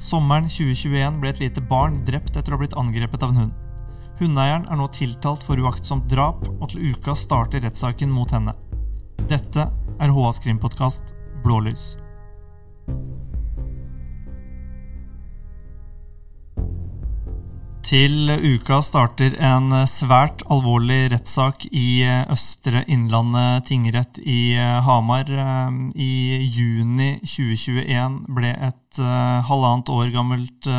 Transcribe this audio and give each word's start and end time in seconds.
Sommeren 0.00 0.48
2021 0.50 1.20
ble 1.22 1.30
et 1.30 1.40
lite 1.42 1.62
barn 1.70 2.00
drept 2.06 2.34
etter 2.34 2.52
å 2.52 2.56
ha 2.56 2.62
blitt 2.64 2.76
angrepet 2.78 3.22
av 3.22 3.30
en 3.30 3.42
hund. 3.44 3.52
Hundeeieren 4.18 4.66
er 4.70 4.78
nå 4.78 4.88
tiltalt 4.94 5.42
for 5.46 5.58
uaktsomt 5.58 6.06
drap, 6.10 6.42
og 6.60 6.70
til 6.70 6.94
uka 6.94 7.14
starter 7.18 7.62
rettssaken 7.62 8.10
mot 8.10 8.30
henne. 8.34 8.54
Dette 9.30 9.68
er 9.70 10.14
HAs 10.14 10.42
krimpodkast 10.42 11.14
Blålys. 11.44 11.94
Til 17.84 18.30
uka 18.32 18.78
starter 18.80 19.34
en 19.44 19.68
svært 19.84 20.40
alvorlig 20.48 21.10
rettssak 21.12 21.66
i 21.68 22.00
Østre 22.32 22.80
Innlandet 22.88 23.66
tingrett 23.68 24.16
i 24.24 24.56
Hamar. 24.86 25.28
I 25.92 26.14
juni 26.48 27.10
2021 27.20 28.16
ble 28.38 28.54
et 28.70 29.00
halvannet 29.50 29.92
år 29.92 30.08
gammelt 30.14 30.70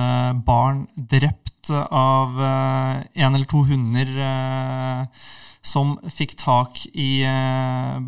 barn 0.48 0.88
drept 0.98 1.70
av 1.94 2.42
en 2.42 3.30
eller 3.30 3.46
to 3.54 3.62
hunder 3.70 4.10
som 5.62 6.00
fikk 6.10 6.34
tak 6.42 6.82
i 6.90 7.22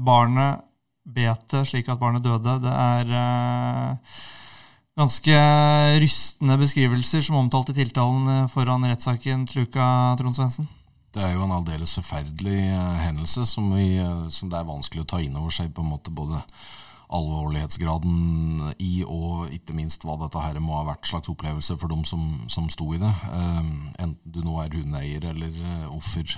barnet, 0.09 0.65
bet 1.05 1.45
det 1.53 1.67
slik 1.69 1.93
at 1.93 2.01
barnet 2.01 2.25
døde. 2.25 2.57
Det 2.65 2.73
er 2.73 3.13
Ganske 4.97 5.33
rystende 6.01 6.55
beskrivelser 6.57 7.21
som 7.21 7.37
omtalte 7.37 7.75
tiltalen 7.77 8.47
foran 8.49 8.85
rettssaken 8.89 9.43
til 9.45 9.67
uka, 9.67 9.85
Trond 10.17 10.33
Svendsen. 10.33 10.65
Det 11.13 11.21
er 11.21 11.35
jo 11.35 11.43
en 11.45 11.53
aldeles 11.53 11.93
forferdelig 11.99 12.63
hendelse 13.03 13.45
som, 13.45 13.69
vi, 13.77 13.99
som, 14.33 14.49
det 14.49 14.57
er 14.57 14.65
vanskelig 14.65 15.03
å 15.03 15.09
ta 15.13 15.19
inn 15.21 15.37
over 15.37 15.53
seg. 15.53 15.69
på 15.73 15.85
en 15.85 15.91
måte 15.91 16.13
Både 16.13 16.41
alvorlighetsgraden 17.13 18.73
i 18.83 19.05
og 19.05 19.53
ikke 19.55 19.75
minst 19.77 20.03
hva 20.03 20.17
dette 20.19 20.41
her 20.43 20.57
må 20.59 20.75
ha 20.75 20.87
vært 20.89 21.07
slags 21.07 21.29
opplevelse 21.31 21.77
for 21.79 21.93
dem 21.93 22.01
som, 22.03 22.25
som 22.51 22.65
sto 22.73 22.89
i 22.97 22.99
det. 22.99 23.13
Enten 24.01 24.17
du 24.33 24.41
nå 24.43 24.57
er 24.63 24.73
hundeeier 24.75 25.29
eller 25.29 25.61
offer, 25.93 26.33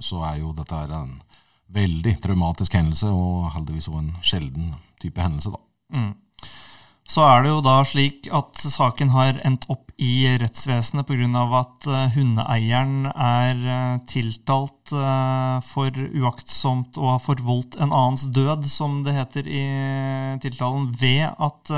så 0.00 0.22
er 0.30 0.38
jo 0.44 0.54
dette 0.56 0.80
her 0.80 0.94
en 1.02 1.18
veldig 1.74 2.14
traumatisk 2.24 2.78
hendelse, 2.78 3.10
og 3.10 3.50
heldigvis 3.58 3.90
òg 3.90 4.00
en 4.00 4.14
sjelden 4.24 4.72
type 5.02 5.20
hendelse. 5.20 5.52
da. 5.52 5.60
Mm. 5.98 6.14
Så 7.08 7.22
er 7.24 7.44
det 7.44 7.52
jo 7.54 7.60
da 7.64 7.78
slik 7.88 8.26
at 8.36 8.58
saken 8.60 9.14
har 9.14 9.38
endt 9.48 9.64
opp 9.72 9.86
i 9.98 10.28
rettsvesenet 10.38 11.08
pga. 11.08 11.44
at 11.58 11.86
hundeeieren 12.14 13.08
er 13.08 13.62
tiltalt 14.06 14.92
for 15.64 16.02
uaktsomt 16.20 17.00
å 17.00 17.14
ha 17.14 17.16
forvoldt 17.18 17.80
en 17.80 17.90
annens 17.96 18.28
død, 18.28 18.68
som 18.68 19.00
det 19.06 19.16
heter 19.16 19.48
i 19.48 19.64
tiltalen, 20.44 20.92
ved 21.00 21.32
at 21.32 21.72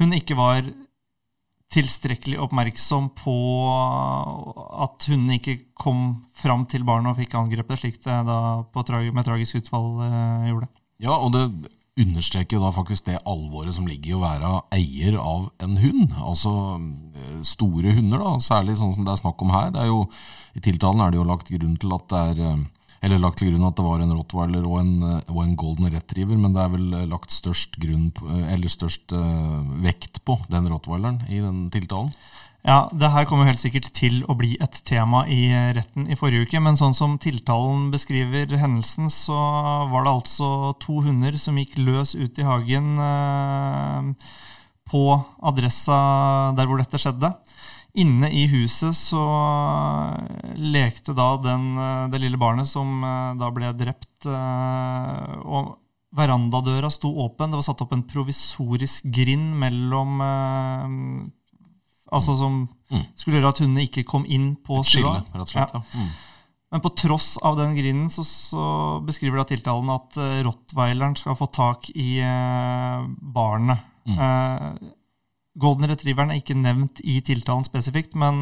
hun 0.00 0.16
ikke 0.16 0.34
var 0.40 0.64
tilstrekkelig 1.74 2.40
oppmerksom 2.40 3.12
på 3.20 3.36
at 4.86 5.06
hundene 5.10 5.38
ikke 5.38 5.58
kom 5.76 6.24
fram 6.38 6.64
til 6.70 6.88
barnet 6.88 7.12
og 7.12 7.20
fikk 7.20 7.36
angrepet, 7.38 7.84
slik 7.84 8.00
det 8.02 8.18
da 8.26 8.64
med 8.72 9.24
tragisk 9.26 9.60
utfall 9.60 9.98
gjorde. 10.48 10.72
Ja, 11.02 11.18
og 11.18 11.34
det 11.36 11.46
understreker 12.00 12.56
jo 12.56 12.64
da 12.64 12.72
faktisk 12.74 13.06
det 13.06 13.20
alvoret 13.28 13.76
som 13.76 13.86
ligger 13.86 14.10
i 14.10 14.14
å 14.16 14.22
være 14.22 14.52
eier 14.74 15.18
av 15.20 15.48
en 15.62 15.76
hund. 15.78 16.14
Altså 16.18 16.52
store 17.46 17.94
hunder, 17.94 18.22
da, 18.22 18.36
særlig 18.42 18.78
sånn 18.80 18.94
som 18.96 19.06
det 19.06 19.14
er 19.14 19.20
snakk 19.22 19.44
om 19.44 19.52
her. 19.54 19.70
Er 19.78 19.90
jo, 19.90 20.06
I 20.58 20.62
tiltalen 20.64 21.04
er 21.04 21.14
det 21.14 21.20
jo 21.20 21.28
lagt 21.28 21.52
grunn 21.54 21.76
til 21.80 21.94
at 21.94 22.08
det 22.10 22.24
er 22.24 22.56
eller 23.04 23.20
lagt 23.20 23.36
til 23.42 23.50
grunn 23.50 23.66
at 23.68 23.76
det 23.76 23.84
var 23.84 24.00
en 24.00 24.14
rottweiler 24.16 24.64
og 24.64 24.78
en, 24.80 24.92
og 25.28 25.40
en 25.42 25.56
golden 25.60 25.90
retriever, 25.92 26.38
men 26.40 26.54
det 26.56 26.62
er 26.62 26.70
vel 26.72 26.86
lagt 27.10 27.34
størst, 27.34 27.76
grunn, 27.76 28.06
størst 28.72 29.12
vekt 29.84 30.22
på 30.24 30.38
den 30.48 30.70
rottweileren 30.72 31.20
i 31.28 31.42
den 31.44 31.66
tiltalen? 31.74 32.14
Ja, 32.64 32.86
det 32.96 33.10
her 33.12 33.26
kommer 33.28 33.44
helt 33.44 33.60
sikkert 33.60 33.90
til 33.92 34.22
å 34.24 34.34
bli 34.40 34.54
et 34.64 34.78
tema 34.88 35.26
i 35.28 35.50
retten 35.76 36.06
i 36.08 36.16
forrige 36.16 36.46
uke. 36.46 36.62
Men 36.64 36.78
sånn 36.80 36.96
som 36.96 37.18
tiltalen 37.20 37.90
beskriver 37.92 38.54
hendelsen, 38.56 39.10
så 39.12 39.36
var 39.90 40.06
det 40.06 40.14
altså 40.14 40.48
to 40.80 41.02
hunder 41.04 41.36
som 41.36 41.58
gikk 41.60 41.76
løs 41.76 42.14
ut 42.16 42.40
i 42.40 42.46
hagen 42.48 42.86
eh, 43.04 44.32
på 44.88 45.04
adressa 45.44 45.98
der 46.56 46.70
hvor 46.70 46.80
dette 46.80 47.02
skjedde. 47.04 47.34
Inne 48.00 48.32
i 48.32 48.46
huset 48.48 48.96
så 48.96 49.26
lekte 50.56 51.12
da 51.14 51.28
den, 51.44 51.68
det 52.10 52.24
lille 52.24 52.40
barnet 52.40 52.66
som 52.66 53.04
da 53.38 53.52
ble 53.54 53.76
drept. 53.76 54.24
og 54.26 55.76
Verandadøra 56.16 56.88
sto 56.90 57.12
åpen. 57.22 57.52
Det 57.52 57.60
var 57.60 57.68
satt 57.68 57.84
opp 57.84 57.92
en 57.94 58.08
provisorisk 58.08 59.06
grind 59.14 59.52
mellom 59.60 60.18
Altså 62.12 62.36
som 62.36 62.64
mm. 62.90 63.02
skulle 63.16 63.38
gjøre 63.38 63.54
at 63.54 63.62
hundene 63.64 63.86
ikke 63.88 64.04
kom 64.08 64.26
inn 64.28 64.54
på 64.60 64.82
stua. 64.86 65.20
ja. 65.54 65.66
Mm. 65.94 66.12
Men 66.74 66.82
på 66.82 66.90
tross 66.98 67.36
av 67.38 67.54
den 67.56 67.76
grinden 67.76 68.10
så, 68.10 68.24
så 68.26 68.64
beskriver 69.06 69.38
da 69.38 69.46
tiltalen 69.46 69.92
at 69.94 70.16
uh, 70.18 70.40
rottweileren 70.42 71.14
skal 71.14 71.36
få 71.38 71.46
tak 71.54 71.86
i 71.94 72.18
uh, 72.18 73.06
barnet. 73.34 73.84
Mm. 74.10 74.18
Uh, 74.18 74.90
Golden 75.60 75.86
retrieveren 75.86 76.32
er 76.34 76.40
ikke 76.40 76.56
nevnt 76.58 76.98
i 77.06 77.20
tiltalen 77.22 77.62
spesifikt, 77.66 78.16
men 78.18 78.40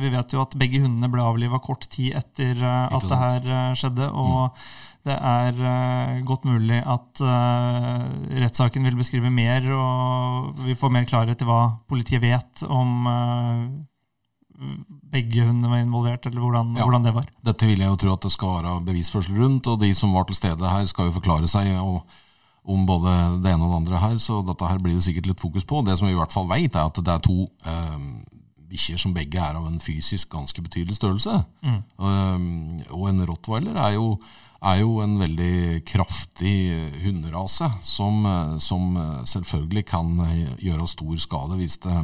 vi 0.00 0.08
vet 0.10 0.32
jo 0.34 0.40
at 0.42 0.56
begge 0.58 0.80
hundene 0.82 1.10
ble 1.12 1.22
avliva 1.22 1.60
kort 1.62 1.86
tid 1.86 2.16
etter 2.18 2.58
at 2.66 3.06
det 3.06 3.18
her 3.20 3.76
skjedde. 3.78 4.08
og 4.10 4.48
mm. 4.50 4.64
Det 5.02 5.14
er 5.18 5.56
uh, 5.58 6.18
godt 6.26 6.44
mulig 6.46 6.78
at 6.78 7.22
uh, 7.26 8.02
rettssaken 8.38 8.86
vil 8.86 8.98
beskrive 8.98 9.32
mer, 9.34 9.64
og 9.74 10.60
vi 10.62 10.76
får 10.78 10.92
mer 10.94 11.08
klarhet 11.10 11.42
i 11.42 11.48
hva 11.48 11.62
politiet 11.90 12.22
vet 12.22 12.62
om 12.70 13.08
uh, 13.10 13.64
begge 15.12 15.42
hundene 15.42 15.72
var 15.72 15.82
involvert, 15.82 16.28
eller 16.30 16.44
hvordan, 16.44 16.76
ja, 16.78 16.86
hvordan, 16.86 17.08
det 17.08 17.14
var. 17.16 17.26
Dette 17.50 17.66
vil 17.66 17.82
jeg 17.82 17.90
jo 17.90 17.98
tro 17.98 18.12
at 18.14 18.28
det 18.28 18.30
skal 18.36 18.60
være 18.60 18.76
bevisførsel 18.86 19.42
rundt, 19.42 19.72
og 19.72 19.80
de 19.82 19.90
som 19.98 20.14
var 20.14 20.28
til 20.28 20.38
stede 20.38 20.70
her, 20.70 20.86
skal 20.86 21.10
jo 21.10 21.16
forklare 21.18 21.50
seg 21.50 21.74
og, 21.82 22.04
om 22.62 22.84
både 22.86 23.14
det 23.42 23.50
ene 23.50 23.66
og 23.66 23.72
det 23.72 23.80
andre 23.80 24.02
her, 24.04 24.18
så 24.22 24.42
dette 24.46 24.68
her 24.68 24.78
blir 24.82 24.94
det 24.94 25.06
sikkert 25.06 25.32
litt 25.32 25.42
fokus 25.42 25.66
på. 25.66 25.82
Det 25.82 25.96
som 25.98 26.06
vi 26.06 26.14
i 26.14 26.18
hvert 26.18 26.34
fall 26.34 26.46
vet, 26.50 26.76
er 26.76 26.86
at 26.86 27.00
det 27.02 27.14
er 27.14 27.24
to 27.24 27.48
bikkjer 28.72 29.00
som 29.00 29.14
begge 29.16 29.40
er 29.40 29.58
av 29.58 29.66
en 29.68 29.82
fysisk 29.82 30.30
ganske 30.32 30.62
betydelig 30.64 30.96
størrelse. 30.96 31.42
Mm. 31.66 31.82
og 32.94 33.04
en 33.10 33.26
rottweiler 33.28 33.76
er 33.76 33.98
jo 33.98 34.16
er 34.62 34.78
jo 34.78 35.00
en 35.02 35.16
veldig 35.18 35.82
kraftig 35.90 36.54
hunderase 37.02 37.66
som, 37.82 38.22
som, 38.62 38.94
selvfølgelig 39.26 39.84
kan 39.90 40.12
gjøre 40.62 40.86
stor 40.86 41.16
skade 41.18 41.58
hvis 41.58 41.80
det, 41.82 41.96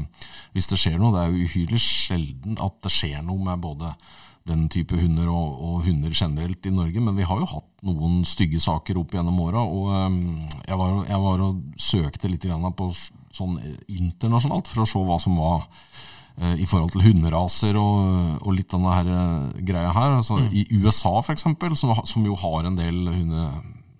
hvis 0.56 0.66
det, 0.66 0.78
skjer 0.82 0.98
noe. 0.98 1.14
Det 1.14 1.22
er 1.22 1.30
jo 1.30 1.46
uhyrlig 1.46 1.82
sjelden 1.82 2.58
at 2.62 2.80
det 2.82 2.92
skjer 2.94 3.22
noe 3.22 3.44
med 3.46 3.62
både 3.62 3.92
den 4.48 4.66
type 4.72 4.96
hunder 4.98 5.28
og, 5.30 5.54
og, 5.54 5.78
hunder 5.86 6.14
generelt 6.14 6.66
i 6.66 6.74
Norge, 6.74 7.02
men 7.04 7.16
vi 7.16 7.26
har 7.28 7.40
jo 7.40 7.48
hatt 7.52 7.86
noen 7.86 8.22
stygge 8.28 8.60
saker 8.64 8.98
opp 9.00 9.14
gjennom 9.14 9.38
åra. 9.44 9.62
Og 9.62 9.92
um, 9.92 10.20
jeg 10.66 10.80
var, 10.80 11.00
jeg 11.08 11.22
var, 11.24 11.46
og 11.46 11.80
søkte 11.80 12.32
litt 12.32 12.48
på 12.48 12.90
sånn 13.38 13.58
internasjonalt 13.92 14.70
for 14.70 14.82
å 14.82 14.88
se 14.88 15.04
hva 15.04 15.20
som 15.22 15.36
var 15.38 15.66
Eh, 16.38 16.60
i 16.62 16.66
forhold 16.70 16.92
til 16.94 17.02
hunderaser 17.02 17.74
og, 17.80 18.44
og 18.46 18.52
litt 18.54 18.70
denne 18.70 18.92
her 18.94 19.08
eh, 19.10 19.62
greia 19.66 19.90
her. 19.90 20.12
Altså, 20.20 20.36
mm. 20.38 20.52
I 20.54 20.78
USA, 20.84 21.16
for 21.18 21.34
eksempel, 21.34 21.74
som, 21.76 21.96
som, 22.06 22.26
jo 22.26 22.38
har 22.38 22.68
en 22.68 22.78
del 22.78 23.08
hunde... 23.10 23.48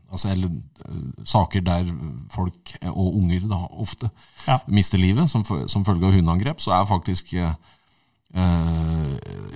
Altså, 0.08 0.30
eller 0.32 0.48
uh, 0.48 1.24
saker 1.28 1.60
der 1.60 1.88
folk, 2.32 2.70
og 2.88 3.16
unger 3.18 3.42
da, 3.44 3.58
ofte, 3.76 4.08
ja. 4.46 4.54
mister 4.64 4.96
livet 4.96 5.28
som, 5.28 5.42
som, 5.44 5.84
følge 5.84 6.08
av 6.08 6.14
hundeangrep, 6.16 6.62
så 6.64 6.72
er 6.78 6.86
faktisk 6.88 7.34
uh, 7.36 7.50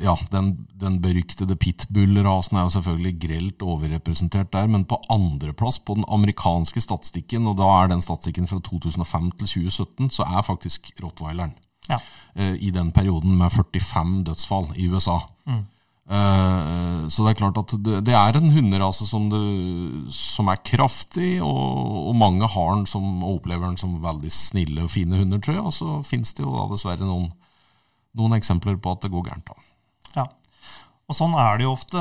ja, 0.03 0.15
den, 0.33 0.47
den 0.81 0.97
beryktede 1.05 1.57
pitbull-rasen 1.61 2.57
er 2.57 2.65
jo 2.67 2.73
selvfølgelig 2.77 3.13
grelt 3.21 3.63
overrepresentert 3.63 4.53
der, 4.55 4.67
men 4.67 4.87
på 4.89 4.97
andreplass 5.13 5.79
på 5.79 5.95
den 5.99 6.07
amerikanske 6.09 6.81
statistikken, 6.81 7.47
og 7.51 7.59
da 7.61 7.69
er 7.83 7.93
den 7.93 8.01
statistikken 8.01 8.49
fra 8.51 8.59
2005 8.65 9.29
til 9.43 9.53
2017, 9.53 10.11
så 10.17 10.27
er 10.27 10.47
faktisk 10.47 10.91
rottweileren 11.05 11.53
ja. 11.91 12.01
Eh, 12.35 12.57
i 12.65 12.71
den 12.71 12.93
perioden 12.93 13.37
med 13.39 13.53
45 13.53 14.25
dødsfall 14.27 14.73
i 14.77 14.89
USA. 14.89 15.21
Mm. 15.47 15.63
Uh, 16.13 17.07
så 17.09 17.23
det 17.23 17.31
er 17.31 17.39
klart 17.39 17.59
at 17.61 17.73
det, 17.87 18.01
det 18.05 18.15
er 18.19 18.37
en 18.37 18.51
hunderase 18.53 19.07
som, 19.07 19.29
det, 19.31 19.43
som 20.13 20.51
er 20.51 20.59
kraftig, 20.67 21.37
og, 21.41 22.09
og, 22.09 22.17
mange 22.19 22.49
har 22.49 22.75
den 22.75 22.89
som, 22.91 23.23
og 23.23 23.39
opplever 23.39 23.69
den 23.69 23.79
som 23.81 23.95
veldig 24.03 24.33
snille 24.35 24.83
og 24.85 24.91
fine 24.93 25.21
hunder, 25.23 25.39
tror 25.39 25.57
jeg. 25.57 25.65
Og 25.71 25.77
så 25.77 26.01
finnes 26.07 26.35
det 26.35 26.45
jo 26.45 26.53
da 26.57 26.67
dessverre 26.73 27.07
noen, 27.07 27.31
noen 28.19 28.39
eksempler 28.39 28.79
på 28.81 28.97
at 28.97 29.05
det 29.05 29.13
går 29.13 29.31
gærent. 29.31 29.47
da. 29.49 29.63
Og 31.13 31.17
sånn 31.19 31.35
er 31.37 31.59
det 31.59 31.67
jo 31.67 31.75
ofte. 31.75 32.01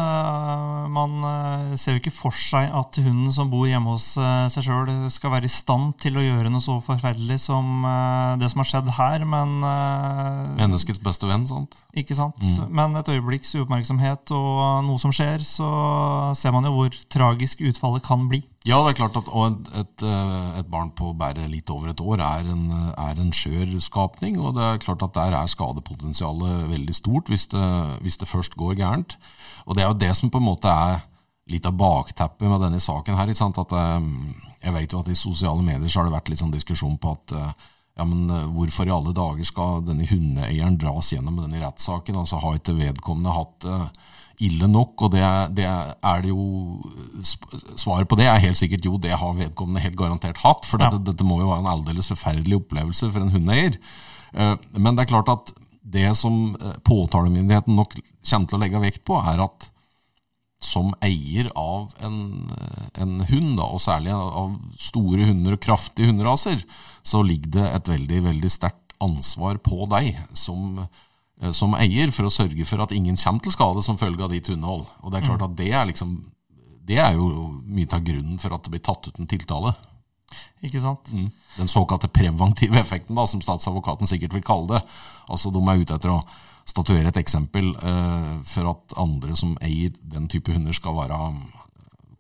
Man 0.93 1.17
eh, 1.27 1.71
ser 1.79 1.97
jo 1.97 1.99
ikke 1.99 2.13
for 2.15 2.35
seg 2.37 2.69
at 2.71 2.95
hunden 3.01 3.33
som 3.35 3.49
bor 3.51 3.65
hjemme 3.67 3.91
hos 3.91 4.13
eh, 4.15 4.45
seg 4.53 4.63
sjøl, 4.69 4.91
skal 5.11 5.33
være 5.33 5.49
i 5.49 5.51
stand 5.51 5.97
til 5.99 6.15
å 6.15 6.23
gjøre 6.23 6.51
noe 6.53 6.63
så 6.63 6.77
forferdelig 6.85 7.41
som 7.43 7.83
eh, 7.89 8.37
det 8.39 8.51
som 8.53 8.61
har 8.61 8.69
skjedd 8.69 8.93
her, 8.95 9.25
men 9.27 9.57
Menneskets 10.55 11.01
beste 11.03 11.27
venn, 11.27 11.43
sant? 11.49 11.75
Ikke 11.97 12.15
sant. 12.15 12.39
Mm. 12.39 12.71
Men 12.77 12.95
et 13.01 13.11
øyeblikks 13.11 13.51
uoppmerksomhet 13.59 14.31
og 14.37 14.85
noe 14.87 15.01
som 15.01 15.11
skjer, 15.15 15.43
så 15.43 15.71
ser 16.37 16.55
man 16.55 16.69
jo 16.69 16.75
hvor 16.77 17.01
tragisk 17.11 17.65
utfallet 17.67 18.05
kan 18.07 18.29
bli. 18.31 18.45
Ja, 18.61 18.77
det 18.85 18.91
er 18.91 18.97
klart 18.99 19.15
at 19.17 19.25
et, 19.25 19.69
et, 19.79 20.03
eh, 20.05 20.59
et, 20.59 20.67
barn 20.69 20.91
på 20.93 21.15
bare 21.17 21.47
litt 21.49 21.69
over 21.73 21.89
et 21.89 22.01
år 22.01 22.21
er 22.21 22.45
en, 22.45 22.67
er 22.93 23.17
en 23.17 23.31
skjør 23.33 23.73
skapning. 23.81 24.37
Og 24.37 24.53
det 24.53 24.61
er 24.61 24.83
klart 24.83 25.01
at 25.01 25.15
der 25.15 25.33
er 25.33 25.49
skadepotensialet 25.49 26.69
veldig 26.69 26.93
stort 26.93 27.31
hvis 27.31 27.47
det, 27.49 27.69
hvis 28.05 28.19
det, 28.21 28.29
først 28.29 28.53
går 28.61 28.77
gærent. 28.77 29.17
Og 29.65 29.75
det 29.75 29.83
er 29.83 29.89
jo 29.89 29.97
det 30.03 30.13
som 30.17 30.29
på 30.29 30.37
en 30.37 30.45
måte 30.45 30.69
er 30.69 31.01
litt 31.49 31.65
av 31.65 31.73
bakteppet 31.73 32.45
med 32.45 32.61
denne 32.61 32.79
saken 32.79 33.17
her. 33.17 33.33
At, 33.33 33.73
eh, 33.73 34.07
jeg 34.61 34.77
vet 34.77 34.93
jo 34.93 35.01
at 35.01 35.09
i 35.09 35.17
sosiale 35.17 35.65
medier 35.65 35.89
så 35.89 36.03
har 36.03 36.11
det 36.11 36.17
vært 36.19 36.29
litt 36.29 36.45
sånn 36.45 36.53
diskusjon 36.53 37.01
på 37.01 37.17
at 37.17 37.33
eh, 37.33 37.67
ja, 37.97 38.05
men 38.05 38.29
hvorfor 38.53 38.85
i 38.85 38.93
alle 38.93 39.11
dager 39.11 39.43
skal 39.43 39.81
denne 39.89 40.05
hundeeieren 40.05 40.77
dras 40.77 41.09
gjennom 41.15 41.41
denne 41.41 41.65
rettssaken? 41.65 42.21
Altså 42.21 42.37
Har 42.39 42.61
ikke 42.61 42.77
vedkommende 42.77 43.33
hatt 43.33 43.67
ille 44.45 44.67
nok, 44.69 45.05
og 45.05 45.13
det, 45.13 45.23
det, 45.57 45.65
er 45.67 46.23
det 46.23 46.31
jo 46.31 46.45
Svaret 47.79 48.09
på 48.09 48.17
det 48.19 48.27
er 48.29 48.43
helt 48.43 48.59
sikkert 48.59 48.85
jo, 48.87 48.97
det 49.01 49.13
har 49.17 49.35
vedkommende 49.37 49.83
helt 49.83 49.97
garantert 49.99 50.41
hatt. 50.43 50.67
For 50.67 50.81
dette, 50.81 50.99
ja. 50.99 51.07
dette 51.11 51.27
må 51.27 51.39
jo 51.41 51.49
være 51.51 51.63
en 51.65 51.73
aldeles 51.73 52.09
forferdelig 52.11 52.61
opplevelse 52.61 53.11
for 53.11 53.23
en 53.23 53.33
hundeeier. 53.33 53.77
Eh, 54.33 54.55
men 54.77 54.95
det 54.95 55.05
er 55.05 55.11
klart 55.11 55.31
at 55.31 55.53
det 55.81 56.07
som 56.19 56.55
eh, 56.55 56.79
påtalemyndigheten 56.87 57.77
nok 57.77 57.93
kommer 57.97 58.49
til 58.49 58.57
å 58.57 58.61
legge 58.63 58.83
vekt 58.83 59.05
på, 59.07 59.19
er 59.21 59.43
at 59.45 59.69
som 60.61 60.91
eier 61.01 61.47
av 61.57 61.93
en, 62.05 62.17
en 63.01 63.13
hund, 63.25 63.55
da, 63.57 63.65
og 63.65 63.81
særlig 63.81 64.13
av 64.13 64.59
store 64.77 65.25
hunder 65.25 65.55
og 65.57 65.63
kraftige 65.63 66.11
hunderaser, 66.11 66.61
så 67.01 67.23
ligger 67.25 67.55
det 67.55 67.69
et 67.69 67.89
veldig, 67.95 68.19
veldig 68.27 68.51
sterkt 68.53 68.93
ansvar 69.01 69.57
på 69.65 69.87
deg 69.89 70.19
som 70.37 70.83
Eh, 70.83 71.10
som 71.49 71.73
eier 71.73 72.11
for 72.13 72.27
å 72.27 72.33
sørge 72.33 72.65
for 72.69 72.83
at 72.83 72.93
ingen 72.93 73.17
kommer 73.17 73.41
til 73.41 73.55
skade 73.55 73.81
som 73.85 73.97
følge 73.97 74.25
av 74.25 74.33
ditt 74.33 74.49
hundehold. 74.51 74.85
Og 75.01 75.11
det 75.11 75.21
er 75.21 75.25
klart 75.25 75.41
mm. 75.41 75.47
at 75.47 75.55
det 75.57 75.69
er, 75.71 75.87
liksom, 75.89 76.11
det 76.87 76.99
er 77.01 77.15
jo 77.17 77.47
mye 77.65 77.89
av 77.97 78.03
grunnen 78.05 78.37
for 78.41 78.53
at 78.53 78.65
det 78.65 78.73
blir 78.75 78.83
tatt 78.85 79.09
ut 79.09 79.19
en 79.19 79.29
tiltale. 79.29 79.73
Ikke 80.61 80.81
sant? 80.83 81.09
Mm. 81.11 81.31
Den 81.57 81.71
såkalte 81.71 82.11
preventive 82.13 82.79
effekten, 82.79 83.17
da, 83.17 83.25
som 83.27 83.41
statsadvokaten 83.41 84.09
sikkert 84.09 84.37
vil 84.37 84.45
kalle 84.45 84.75
det. 84.75 84.81
Altså 85.27 85.51
De 85.51 85.61
er 85.65 85.81
ute 85.81 85.97
etter 85.97 86.13
å 86.13 86.21
statuere 86.69 87.09
et 87.09 87.19
eksempel 87.19 87.73
uh, 87.81 88.37
for 88.47 88.69
at 88.75 88.95
andre 89.01 89.35
som 89.35 89.57
eier 89.65 89.95
den 90.13 90.29
type 90.31 90.53
hunder, 90.53 90.75
skal 90.77 90.95
være 90.99 91.17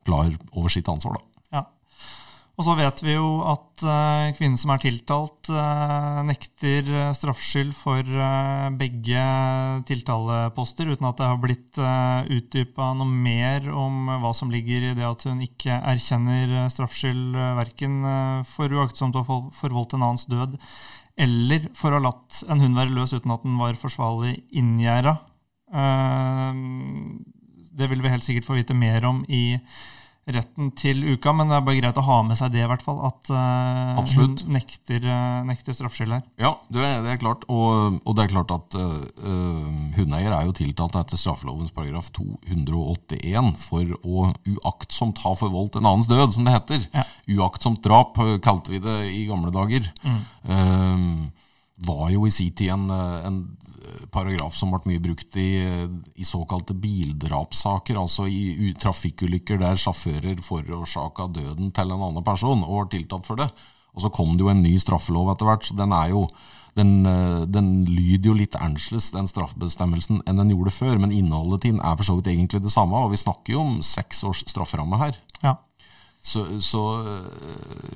klar 0.07 0.33
over 0.51 0.73
sitt 0.73 0.89
ansvar. 0.89 1.19
da. 1.19 1.30
Og 2.59 2.65
så 2.67 2.73
vet 2.75 2.99
vi 3.01 3.13
jo 3.15 3.27
at 3.47 3.83
uh, 3.87 4.31
kvinnen 4.35 4.59
som 4.59 4.73
er 4.73 4.81
tiltalt, 4.83 5.49
uh, 5.49 6.19
nekter 6.27 6.89
uh, 6.91 7.13
straffskyld 7.15 7.71
for 7.77 8.05
begge 8.77 9.23
tiltaleposter, 9.87 10.91
uten 10.91 11.07
at 11.07 11.21
det 11.21 11.29
har 11.29 11.39
blitt 11.41 11.79
utdypa 11.81 12.91
noe 12.97 13.07
mer 13.07 13.69
om 13.73 14.09
hva 14.21 14.33
som 14.35 14.51
ligger 14.51 14.89
i 14.89 14.93
det 14.97 15.05
at 15.07 15.23
hun 15.29 15.41
ikke 15.45 15.77
erkjenner 15.93 16.67
straffskyld 16.71 17.37
verken 17.57 18.01
for 18.49 18.73
uaktsomt 18.75 19.15
å 19.15 19.23
ha 19.27 19.37
forvoldt 19.55 19.95
en 19.95 20.05
annens 20.05 20.27
død 20.29 20.57
eller 21.21 21.67
for 21.77 21.91
å 21.91 21.99
ha 21.99 22.05
latt 22.09 22.41
en 22.49 22.61
hund 22.63 22.77
være 22.77 22.95
løs 22.95 23.13
uten 23.15 23.33
at 23.33 23.45
den 23.45 23.57
var 23.59 23.79
forsvarlig 23.79 24.37
inngjerda. 24.57 25.15
det 27.79 27.89
vil 27.91 28.03
vi 28.03 28.13
helt 28.13 28.25
sikkert 28.25 28.47
få 28.47 28.59
vite 28.59 28.77
mer 28.77 29.05
om 29.07 29.23
i 29.29 29.59
retten 30.35 30.71
til 30.77 31.03
uka, 31.13 31.33
men 31.35 31.51
det 31.51 31.57
er 31.57 31.65
bare 31.65 31.79
greit 31.79 31.99
å 31.99 32.05
ha 32.05 32.17
med 32.25 32.39
seg 32.39 32.53
det, 32.53 32.63
i 32.63 32.69
hvert 32.69 32.83
fall. 32.85 32.99
At 33.07 33.31
uh, 33.33 33.99
hun 34.17 34.37
nekter, 34.53 35.03
uh, 35.05 35.41
nekter 35.47 35.75
straffskyld 35.77 36.15
her. 36.15 36.23
Ja, 36.41 36.53
det 36.73 36.83
er, 36.85 37.01
det 37.05 37.13
er 37.13 37.21
klart. 37.21 37.45
Og, 37.51 37.99
og, 38.01 38.15
det 38.17 38.25
er 38.25 38.33
klart 38.33 38.53
at 38.55 38.77
uh, 38.79 39.27
hundeeier 39.97 40.35
er 40.35 40.47
jo 40.47 40.55
tiltalt 40.57 40.97
etter 40.99 41.19
straffelovens 41.19 41.73
paragraf 41.75 42.11
281 42.17 43.53
for 43.61 43.95
å 44.01 44.31
uaktsomt 44.55 45.21
ha 45.25 45.35
forvoldt 45.37 45.79
en 45.79 45.87
annens 45.87 46.09
død, 46.11 46.35
som 46.35 46.47
det 46.47 46.57
heter. 46.57 46.89
Ja. 46.95 47.05
Uaktsomt 47.37 47.83
drap 47.85 48.19
kalte 48.43 48.73
vi 48.73 48.81
det 48.83 48.97
i 49.11 49.23
gamle 49.29 49.53
dager. 49.55 49.87
Mm. 50.05 50.19
Uh, 50.47 51.47
var 51.87 52.09
jo 52.13 52.27
i 52.27 52.31
sin 52.33 52.53
tid 52.55 52.73
en, 52.75 52.87
en, 52.91 53.41
paragraf 54.11 54.55
som 54.55 54.71
ble 54.71 54.91
mye 54.91 55.01
brukt 55.03 55.35
i, 55.39 55.49
i 56.15 56.25
såkalte 56.27 56.75
bildrapssaker, 56.77 57.97
altså 57.99 58.27
i 58.29 58.71
trafikkulykker 58.79 59.59
der 59.61 59.79
sjåfører 59.79 60.39
forårsaka 60.45 61.27
døden 61.33 61.71
til 61.75 61.93
en 61.93 62.03
annen 62.07 62.25
person 62.25 62.63
og 62.63 62.75
var 62.75 62.89
tiltatt 62.93 63.27
for 63.27 63.41
det. 63.41 63.49
Og 63.91 64.05
så 64.05 64.11
kom 64.13 64.35
det 64.35 64.45
jo 64.45 64.51
en 64.51 64.63
ny 64.63 64.77
straffelov 64.79 65.33
etter 65.33 65.49
hvert, 65.49 65.65
så 65.67 65.75
den 65.79 65.95
er 65.95 66.13
jo 66.13 66.25
den, 66.77 66.91
den 67.51 67.71
lyder 67.89 68.29
jo 68.31 68.37
litt 68.37 68.55
annerledes, 68.55 69.09
den 69.11 69.27
straffebestemmelsen, 69.27 70.21
enn 70.23 70.39
den 70.39 70.53
gjorde 70.53 70.71
før. 70.71 70.95
Men 71.01 71.11
innholdet 71.15 71.65
til 71.65 71.75
den 71.75 71.83
er 71.83 71.97
for 71.99 72.07
så 72.07 72.15
vidt 72.19 72.31
egentlig 72.31 72.63
det 72.63 72.71
samme, 72.71 72.95
og 72.95 73.11
vi 73.11 73.19
snakker 73.19 73.57
jo 73.57 73.65
om 73.65 73.81
seks 73.83 74.23
års 74.27 74.45
strafferamme 74.47 75.01
her. 75.01 75.19
Ja. 75.43 75.57
Så, 76.21 76.45
så, 76.61 76.85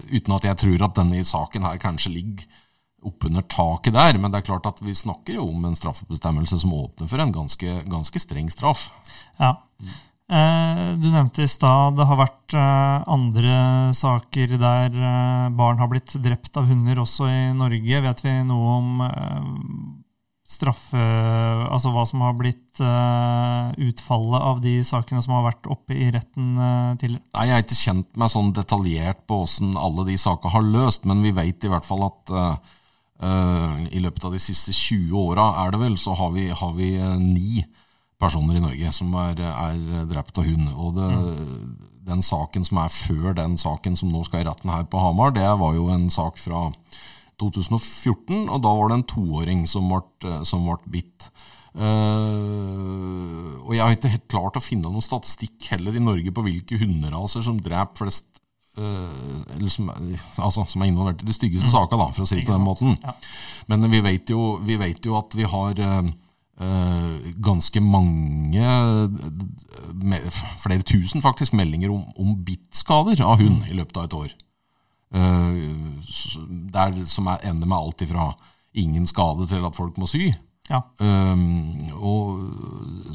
uten 0.09 0.35
at 0.35 0.47
jeg 0.49 0.59
tror 0.59 0.87
at 0.87 0.97
denne 0.97 1.23
saken 1.23 1.67
her 1.67 1.79
kanskje 1.79 2.15
ligger 2.17 2.61
oppunder 3.05 3.45
taket 3.51 3.95
der. 3.95 4.19
Men 4.21 4.33
det 4.33 4.41
er 4.41 4.49
klart 4.49 4.67
at 4.69 4.81
vi 4.83 4.95
snakker 4.97 5.37
jo 5.37 5.47
om 5.51 5.69
en 5.69 5.77
straffebestemmelse 5.77 6.59
som 6.63 6.73
åpner 6.75 7.09
for 7.11 7.21
en 7.21 7.33
ganske, 7.35 7.77
ganske 7.91 8.21
streng 8.23 8.51
straff. 8.53 8.89
Ja. 9.39 9.55
Eh, 10.25 10.93
du 10.97 11.05
nevnte 11.13 11.43
i 11.45 11.49
stad 11.49 11.99
det 11.99 12.07
har 12.09 12.17
vært 12.17 12.55
eh, 12.57 13.03
andre 13.13 13.57
saker 13.93 14.55
der 14.57 14.95
eh, 14.97 15.51
barn 15.53 15.77
har 15.77 15.91
blitt 15.91 16.15
drept 16.17 16.57
av 16.57 16.65
hunder, 16.65 17.03
også 17.03 17.27
i 17.29 17.43
Norge. 17.53 18.01
Vet 18.07 18.23
vi 18.25 18.33
noe 18.47 18.79
om 18.79 19.05
straffe 20.45 21.01
Altså 21.01 21.89
hva 21.89 22.03
som 22.05 22.21
har 22.21 22.35
blitt 22.37 22.77
utfallet 22.77 24.43
av 24.45 24.59
de 24.61 24.75
sakene 24.85 25.23
som 25.25 25.33
har 25.33 25.47
vært 25.47 25.65
oppe 25.73 25.95
i 25.97 26.11
retten 26.13 26.51
tidligere? 27.01 27.23
Nei, 27.33 27.45
Jeg 27.49 27.55
er 27.55 27.63
ikke 27.63 27.79
kjent 27.79 28.09
med 28.21 28.33
sånn 28.33 28.51
detaljert 28.53 29.23
på 29.25 29.39
åssen 29.47 29.73
alle 29.73 30.05
de 30.05 30.19
sakene 30.21 30.53
har 30.53 30.67
løst, 30.67 31.07
men 31.09 31.25
vi 31.25 31.33
vet 31.33 31.65
i 31.65 31.71
hvert 31.71 31.87
fall 31.87 32.05
at 32.11 32.33
Uh, 32.35 32.75
I 33.15 34.01
løpet 34.03 34.25
av 34.27 34.33
de 34.35 34.39
siste 34.43 34.73
20 34.75 35.15
åra 35.15 35.45
er 35.63 35.71
det 35.71 35.79
vel, 35.79 35.93
så 35.97 36.13
har 36.19 36.33
vi, 36.35 36.49
har 36.51 36.73
vi 36.75 36.89
uh, 36.99 37.15
ni 37.15 37.63
personer 38.19 38.57
i 38.57 38.63
Norge 38.63 38.91
som 38.95 39.13
er, 39.21 39.39
er 39.39 40.07
drept 40.09 40.39
av 40.41 40.47
hund. 40.47 40.67
Og 40.75 40.95
det, 40.97 41.09
mm. 41.15 41.89
den 42.09 42.23
saken 42.25 42.67
som 42.67 42.81
er 42.83 42.93
før 42.93 43.35
den 43.37 43.57
saken 43.59 43.97
som 43.99 44.11
nå 44.11 44.23
skal 44.27 44.43
i 44.43 44.47
retten 44.49 44.71
her 44.73 44.87
på 44.89 45.01
Hamar, 45.01 45.35
det 45.35 45.47
var 45.61 45.75
jo 45.77 45.89
en 45.93 46.09
sak 46.13 46.39
fra 46.41 46.67
2014, 47.41 48.47
og 48.47 48.61
da 48.63 48.71
var 48.71 48.91
det 48.91 48.99
en 48.99 49.09
toåring 49.11 49.65
som 49.67 49.89
ble, 49.91 50.03
eh, 50.23 50.43
som 50.47 50.63
ble 50.67 50.77
bitt. 50.99 51.29
Uh, 51.75 53.51
og 53.65 53.73
jeg 53.75 53.83
har 53.83 53.91
ikke 53.97 54.13
helt 54.13 54.29
klart 54.31 54.55
å 54.55 54.63
finne 54.63 54.87
noen 54.87 55.03
statistikk 55.03 55.67
heller 55.73 55.97
i 55.97 56.03
Norge 56.03 56.31
på 56.31 56.45
hvilke 56.45 56.79
hunderaser 56.79 57.43
som 57.43 57.59
dreper 57.59 58.05
flest 58.05 58.39
Uh, 58.77 59.67
som, 59.67 59.87
altså, 60.37 60.65
som, 60.67 60.81
er 60.81 60.89
involvert 60.89 61.21
i 61.23 61.27
de 61.29 61.33
styggeste 61.33 61.69
mm. 61.69 61.71
saka, 61.71 61.95
da, 61.95 62.09
for 62.11 62.25
å 62.25 62.27
si 62.27 62.41
det 62.41 62.47
på 62.47 62.55
den 62.57 62.65
måten. 62.65 62.97
Ja. 62.99 63.13
Men 63.71 63.87
vi 63.87 64.01
vet, 64.03 64.33
jo, 64.33 64.57
vi 64.67 64.75
vet, 64.81 64.99
jo, 65.07 65.15
at 65.15 65.31
vi 65.37 65.47
har 65.47 65.79
uh, 65.79 66.09
ganske 67.45 67.83
mange, 67.83 68.65
uh, 68.65 70.41
flere 70.59 70.83
tusen 70.83 71.23
faktisk, 71.23 71.55
meldinger 71.55 71.93
om, 71.95 72.03
om 72.19 72.35
bittskader 72.43 73.23
av 73.23 73.39
hund 73.39 73.63
i 73.71 73.79
løpet 73.79 74.01
av 74.01 74.09
et 74.09 74.19
år. 74.23 74.35
der 76.75 76.97
som 77.07 77.29
er, 77.31 77.47
ender 77.47 77.69
med 77.69 77.77
alt 77.77 78.01
ifra 78.03 78.33
ingen 78.75 79.07
skade 79.07 79.47
til 79.47 79.63
at 79.63 79.77
folk 79.77 79.95
må 80.01 80.09
sy. 80.11 80.33
Ja. 80.67 80.81
Og, 81.95 82.41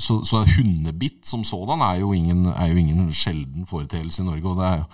så, 0.00 0.23
så 0.25 0.40
hundebitt 0.56 1.26
som 1.28 1.44
sådan 1.44 1.84
er 1.84 2.00
jo 2.00 2.14
ingen, 2.16 2.46
er 2.54 2.73
jo 2.73 2.80
ingen 2.80 3.11
sjelden 3.12 3.66
foreteelse 3.68 4.23
i 4.23 4.30
Norge. 4.30 4.49
og 4.49 4.62
det 4.62 4.68
er 4.70 4.78
jo 4.78 4.87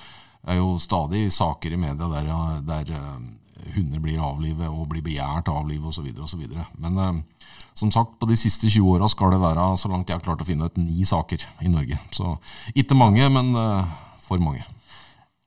det 0.47 0.55
er 0.55 0.61
jo 0.61 0.77
stadig 0.79 1.25
saker 1.35 1.75
i 1.75 1.79
media 1.81 2.07
der, 2.07 2.29
der 2.63 2.91
uh, 2.95 3.73
hunder 3.75 4.03
blir 4.03 4.21
avlivet 4.23 4.69
og 4.71 4.87
blir 4.93 5.03
begjært 5.03 5.51
avlivet 5.51 5.91
osv. 5.91 6.07
osv. 6.23 6.45
Men 6.79 7.01
uh, 7.03 7.49
som 7.75 7.91
sagt, 7.91 8.15
på 8.21 8.29
de 8.31 8.37
siste 8.39 8.71
20 8.71 8.95
åra 8.95 9.09
skal 9.11 9.35
det 9.35 9.43
være, 9.43 9.65
så 9.77 9.91
langt 9.91 10.09
jeg 10.09 10.21
har 10.21 10.23
klart 10.23 10.45
å 10.45 10.47
finne 10.47 10.71
ut, 10.71 10.79
ni 10.79 11.03
saker 11.05 11.43
i 11.67 11.73
Norge. 11.73 11.99
Så 12.15 12.37
ikke 12.79 12.95
mange, 12.95 13.27
men 13.27 13.51
uh, 13.59 13.83
for 14.23 14.39
mange. 14.39 14.63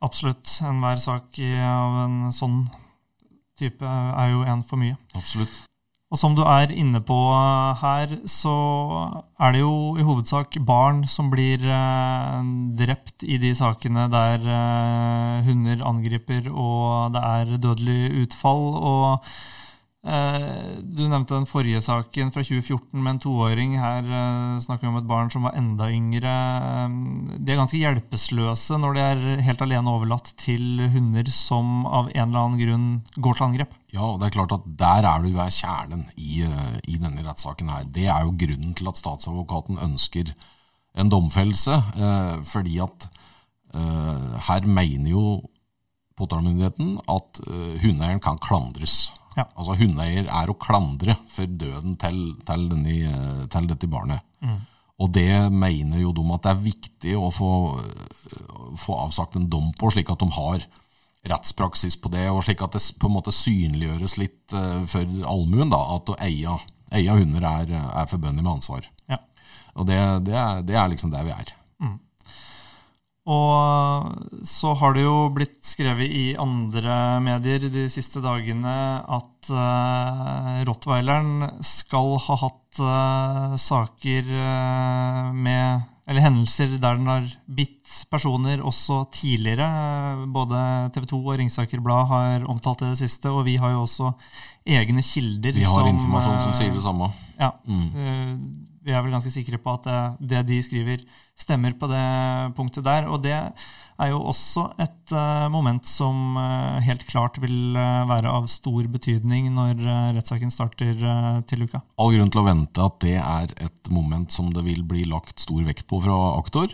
Absolutt. 0.03 0.51
Enhver 0.68 1.00
sak 1.00 1.39
av 1.63 2.03
en 2.03 2.20
sånn 2.36 2.65
type 3.60 3.88
er 3.88 4.36
jo 4.36 4.44
en 4.48 4.68
for 4.68 4.84
mye. 4.84 5.00
Absolutt. 5.15 5.63
Og 6.10 6.18
som 6.18 6.34
du 6.34 6.42
er 6.42 6.72
inne 6.74 7.04
på 7.06 7.16
eh, 7.36 7.82
her, 7.84 8.16
så 8.25 8.54
er 9.38 9.54
det 9.54 9.62
jo 9.62 9.74
i 9.94 10.06
hovedsak 10.06 10.58
barn 10.66 11.04
som 11.06 11.30
blir 11.30 11.62
eh, 11.62 12.50
drept 12.82 13.22
i 13.22 13.38
de 13.38 13.54
sakene 13.58 14.08
der 14.10 14.42
eh, 14.42 15.46
hunder 15.46 15.86
angriper 15.86 16.50
og 16.50 17.13
det 17.13 17.22
er 17.22 17.56
dødelig 17.62 18.25
utfall. 18.25 18.66
og 18.94 19.30
du 20.00 21.01
nevnte 21.12 21.36
den 21.36 21.48
forrige 21.50 21.82
saken 21.84 22.29
fra 22.32 22.44
2014 22.46 22.94
med 22.96 23.12
en 23.12 23.22
toåring. 23.25 23.74
Her 23.82 24.06
eh, 24.08 24.62
snakker 24.63 24.88
vi 24.88 24.91
om 24.94 25.00
et 25.01 25.10
barn 25.10 25.32
som 25.34 25.44
var 25.48 25.58
enda 25.60 25.89
yngre. 25.91 26.32
Eh, 26.32 26.96
de 27.36 27.51
er 27.51 27.60
ganske 27.60 27.82
hjelpeløse 27.82 28.79
når 28.79 28.96
de 28.96 29.03
er 29.03 29.44
helt 29.48 29.65
alene 29.65 29.91
overlatt 29.91 30.32
til 30.39 30.86
hunder 30.94 31.27
som 31.36 31.84
av 31.86 32.12
en 32.13 32.29
eller 32.29 32.46
annen 32.46 32.63
grunn 32.63 32.88
går 33.20 33.38
til 33.38 33.48
angrep. 33.50 33.75
Ja, 33.91 34.06
og 34.06 34.22
det 34.22 34.29
er 34.29 34.38
klart 34.38 34.56
at 34.56 34.68
der 34.79 35.10
er 35.10 35.25
du 35.25 35.34
ved 35.34 35.56
kjernen 35.56 36.08
i, 36.15 36.46
i 36.88 37.00
denne 37.01 37.25
rettssaken 37.25 37.72
her. 37.74 37.88
Det 37.89 38.08
er 38.08 38.24
jo 38.24 38.38
grunnen 38.39 38.75
til 38.77 38.91
at 38.91 39.01
statsadvokaten 39.01 39.82
ønsker 39.84 40.32
en 41.00 41.12
domfellelse. 41.12 41.75
fordi 42.50 42.79
at 42.82 43.10
Eh, 43.74 44.39
her 44.48 44.65
mener 44.65 45.10
jo 45.12 45.24
påtalemyndigheten 46.18 46.98
at 47.06 47.41
eh, 47.46 47.75
hundeeieren 47.84 48.22
kan 48.24 48.39
klandres. 48.41 49.12
Ja. 49.39 49.46
Altså 49.55 49.77
Hundeeier 49.79 50.27
er 50.27 50.51
å 50.51 50.58
klandre 50.60 51.15
for 51.31 51.48
døden 51.48 51.96
til, 52.01 52.19
til, 52.48 52.65
denne, 52.72 52.98
eh, 53.08 53.46
til 53.51 53.69
dette 53.69 53.89
barnet. 53.91 54.25
Og 55.00 55.13
det 55.15 55.31
mener 55.55 56.01
jo 56.01 56.12
de 56.15 56.25
at 56.36 56.43
det 56.43 56.51
er 56.51 56.65
viktig 56.65 57.15
å 57.15 57.29
få, 57.31 57.53
eh, 57.79 58.74
få 58.79 58.98
avsagt 59.05 59.38
en 59.39 59.48
dom 59.51 59.72
på, 59.79 59.91
slik 59.96 60.12
at 60.12 60.19
de 60.19 60.29
har 60.36 60.65
rettspraksis 61.29 61.98
på 62.00 62.12
det, 62.12 62.27
og 62.31 62.43
slik 62.43 62.62
at 62.63 62.75
det 62.75 62.84
på 63.00 63.08
en 63.08 63.15
måte 63.15 63.36
synliggjøres 63.36 64.17
litt 64.19 64.55
eh, 64.55 64.84
for 64.91 65.15
allmuen 65.31 65.72
da, 65.72 65.79
at 65.96 66.12
å 66.12 66.19
eie, 66.19 66.58
eie 66.96 67.15
hunder 67.15 67.48
er, 67.48 67.74
er 67.79 68.12
forbundet 68.12 68.43
med 68.43 68.58
ansvar. 68.58 68.91
Ja. 69.12 69.22
Og 69.75 69.88
det, 69.88 70.00
det, 70.27 70.36
er, 70.36 70.62
det 70.67 70.75
er 70.75 70.91
liksom 70.91 71.15
der 71.15 71.27
vi 71.27 71.36
er. 71.36 71.55
Og 73.29 74.45
så 74.48 74.71
har 74.79 74.95
det 74.95 75.03
jo 75.03 75.27
blitt 75.33 75.59
skrevet 75.67 76.09
i 76.09 76.25
andre 76.39 77.19
medier 77.21 77.67
de 77.69 77.86
siste 77.91 78.24
dagene 78.24 78.74
at 79.05 79.51
uh, 79.53 80.55
rottweileren 80.65 81.62
skal 81.65 82.15
ha 82.25 82.38
hatt 82.41 82.81
uh, 82.81 83.53
saker 83.59 84.33
uh, 84.33 85.29
med 85.36 85.86
Eller 86.09 86.25
hendelser 86.25 86.71
der 86.81 86.98
den 86.98 87.05
har 87.05 87.25
bitt 87.45 87.75
personer 88.09 88.63
også 88.65 89.03
tidligere. 89.13 89.67
Både 90.33 90.89
TV 90.95 91.05
2 91.12 91.19
og 91.19 91.38
Ringsaker 91.38 91.83
Blad 91.86 92.09
har 92.09 92.48
omtalt 92.50 92.81
det 92.81 92.95
det 92.95 93.03
siste, 93.03 93.29
og 93.29 93.45
vi 93.45 93.59
har 93.62 93.75
jo 93.75 93.83
også 93.83 94.09
egne 94.65 95.05
kilder 95.05 95.53
Vi 95.53 95.67
har 95.69 95.86
som 95.86 95.91
informasjon 95.91 96.41
som 96.48 96.55
sier 96.57 96.74
det 96.74 96.81
samme. 96.81 97.12
ja. 97.38 97.51
Mm. 97.69 98.59
Eh, 98.89 98.93
Vi 98.93 98.98
er 98.98 99.03
vel 99.05 99.13
ganske 99.13 99.31
sikre 99.34 99.60
på 99.62 99.75
at 99.77 99.86
det, 99.86 100.00
det 100.31 100.46
de 100.50 100.62
skriver, 100.65 101.03
stemmer 101.38 101.75
på 101.77 101.88
det 101.91 102.55
punktet 102.58 102.84
der. 102.84 103.08
Og 103.08 103.22
det 103.24 103.36
er 104.00 104.10
jo 104.10 104.22
også 104.31 104.65
et 104.79 105.13
eh, 105.13 105.48
moment 105.51 105.86
som 105.88 106.38
eh, 106.39 106.79
helt 106.88 107.05
klart 107.08 107.38
vil 107.43 107.75
eh, 107.77 108.08
være 108.10 108.31
av 108.34 108.48
stor 108.50 108.88
betydning 108.89 109.51
når 109.53 109.75
eh, 109.77 110.12
rettssaken 110.17 110.51
starter 110.53 110.96
eh, 110.98 111.41
til 111.50 111.67
uka. 111.67 111.84
All 112.00 112.15
grunn 112.15 112.31
til 112.34 112.41
å 112.41 112.48
vente 112.48 112.86
at 112.86 113.00
det 113.03 113.17
er 113.19 113.53
et 113.60 113.91
moment 113.93 114.31
som 114.31 114.50
det 114.55 114.63
vil 114.65 114.81
bli 114.88 115.05
lagt 115.10 115.39
stor 115.43 115.62
vekt 115.67 115.86
på 115.89 116.01
fra 116.01 116.17
aktor. 116.39 116.74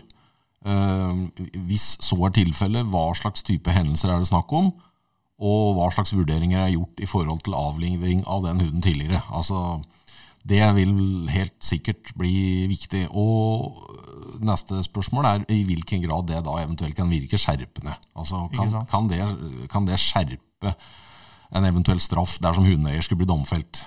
Eh, 0.66 1.22
hvis 1.68 1.96
så 2.00 2.18
er 2.26 2.36
tilfellet, 2.40 2.88
hva 2.90 3.10
slags 3.18 3.44
type 3.46 3.70
hendelser 3.74 4.14
er 4.14 4.22
det 4.22 4.30
snakk 4.32 4.52
om? 4.56 4.72
Og 5.36 5.74
hva 5.76 5.90
slags 5.92 6.14
vurderinger 6.16 6.62
er 6.62 6.72
gjort 6.78 7.02
i 7.02 7.10
forhold 7.10 7.42
til 7.44 7.58
avliving 7.58 8.22
av 8.24 8.46
den 8.46 8.62
huden 8.64 8.80
tidligere? 8.80 9.20
Altså, 9.28 9.82
det 10.46 10.62
vil 10.76 10.92
helt 11.32 11.56
sikkert 11.64 12.12
bli 12.18 12.66
viktig. 12.70 13.06
Og 13.10 13.80
neste 14.44 14.82
spørsmål 14.86 15.28
er 15.30 15.46
i 15.52 15.62
hvilken 15.66 16.04
grad 16.04 16.28
det 16.30 16.44
da 16.46 16.60
eventuelt 16.62 16.96
kan 16.98 17.10
virke 17.10 17.40
skjerpende. 17.40 17.96
Altså, 18.16 18.46
kan, 18.54 18.78
kan, 18.90 19.10
det, 19.10 19.20
kan 19.72 19.88
det 19.88 19.98
skjerpe 20.02 20.74
en 21.56 21.66
eventuell 21.68 22.00
straff 22.02 22.38
dersom 22.42 22.66
hundeeier 22.66 23.04
skulle 23.04 23.24
bli 23.24 23.30
domfelt? 23.30 23.82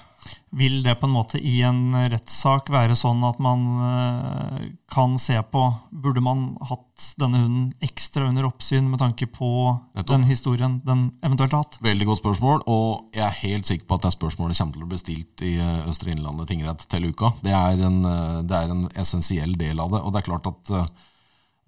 Vil 0.49 0.79
det 0.83 0.95
på 0.97 1.05
en 1.05 1.13
måte 1.13 1.37
i 1.37 1.59
en 1.65 1.93
rettssak 2.09 2.71
være 2.73 2.95
sånn 2.97 3.21
at 3.27 3.37
man 3.43 3.65
eh, 3.85 4.69
kan 4.89 5.17
se 5.21 5.37
på 5.51 5.65
Burde 5.89 6.23
man 6.25 6.55
hatt 6.65 6.85
denne 7.21 7.43
hunden 7.43 7.67
ekstra 7.85 8.25
under 8.27 8.47
oppsyn 8.47 8.89
med 8.89 8.99
tanke 9.01 9.27
på 9.29 9.49
Nettopp. 9.95 10.09
den 10.09 10.25
historien 10.29 10.79
den 10.85 11.05
eventuelt 11.21 11.53
har 11.53 11.63
hatt? 11.63 11.77
Veldig 11.85 12.09
godt 12.09 12.21
spørsmål, 12.23 12.63
og 12.65 13.13
jeg 13.15 13.25
er 13.27 13.37
helt 13.43 13.69
sikker 13.69 13.87
på 13.87 13.99
at 13.99 14.07
det 14.07 14.15
spørsmålet 14.15 14.57
kommer 14.57 14.75
til 14.75 14.87
å 14.87 14.89
bli 14.89 15.01
stilt 15.01 15.45
i 15.45 15.53
eh, 15.61 15.85
Østre 15.89 16.15
Innlandet 16.15 16.49
tingrett 16.49 16.87
til 16.89 17.11
uka. 17.11 17.33
Det 17.45 17.53
er 17.53 17.85
en, 17.85 18.01
eh, 18.09 18.41
det 18.49 18.57
er 18.57 18.73
en 18.73 18.89
essensiell 18.99 19.55
del 19.59 19.79
av 19.79 19.93
det, 19.93 20.01
og 20.01 20.13
det 20.13 20.23
er 20.23 20.29
klart 20.31 20.49
at 20.49 20.73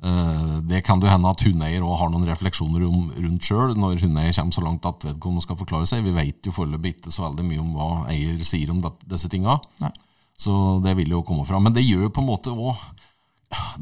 det 0.01 0.79
kan 0.81 0.97
det 0.97 1.11
hende 1.11 1.29
at 1.29 1.43
hundeeier 1.45 1.83
òg 1.85 1.99
har 1.99 2.09
noen 2.09 2.25
refleksjoner 2.25 2.87
om, 2.87 3.11
rundt 3.13 3.45
sjøl, 3.45 3.75
når 3.77 3.99
hundeeier 4.01 4.33
kommer 4.33 4.55
så 4.55 4.63
langt 4.65 4.87
at 4.89 5.03
vedkommende 5.05 5.45
skal 5.45 5.59
forklare 5.59 5.89
seg. 5.89 6.01
Vi 6.07 6.15
vet 6.15 6.47
jo 6.47 6.53
foreløpig 6.55 6.95
ikke 6.95 7.13
så 7.13 7.27
veldig 7.27 7.45
mye 7.45 7.61
om 7.61 7.75
hva 7.75 7.89
eier 8.09 8.41
sier 8.47 8.71
om 8.73 8.79
det, 8.81 8.95
disse 9.11 9.29
tinga, 9.29 9.59
så 10.41 10.55
det 10.81 10.95
vil 10.97 11.13
jo 11.13 11.21
komme 11.27 11.45
fram. 11.45 11.67
Men 11.67 11.77
det 11.77 11.85
gjør 11.85 12.07
jo 12.07 12.13
på 12.15 12.23
en 12.23 12.31
måte 12.31 12.55
òg 12.55 12.81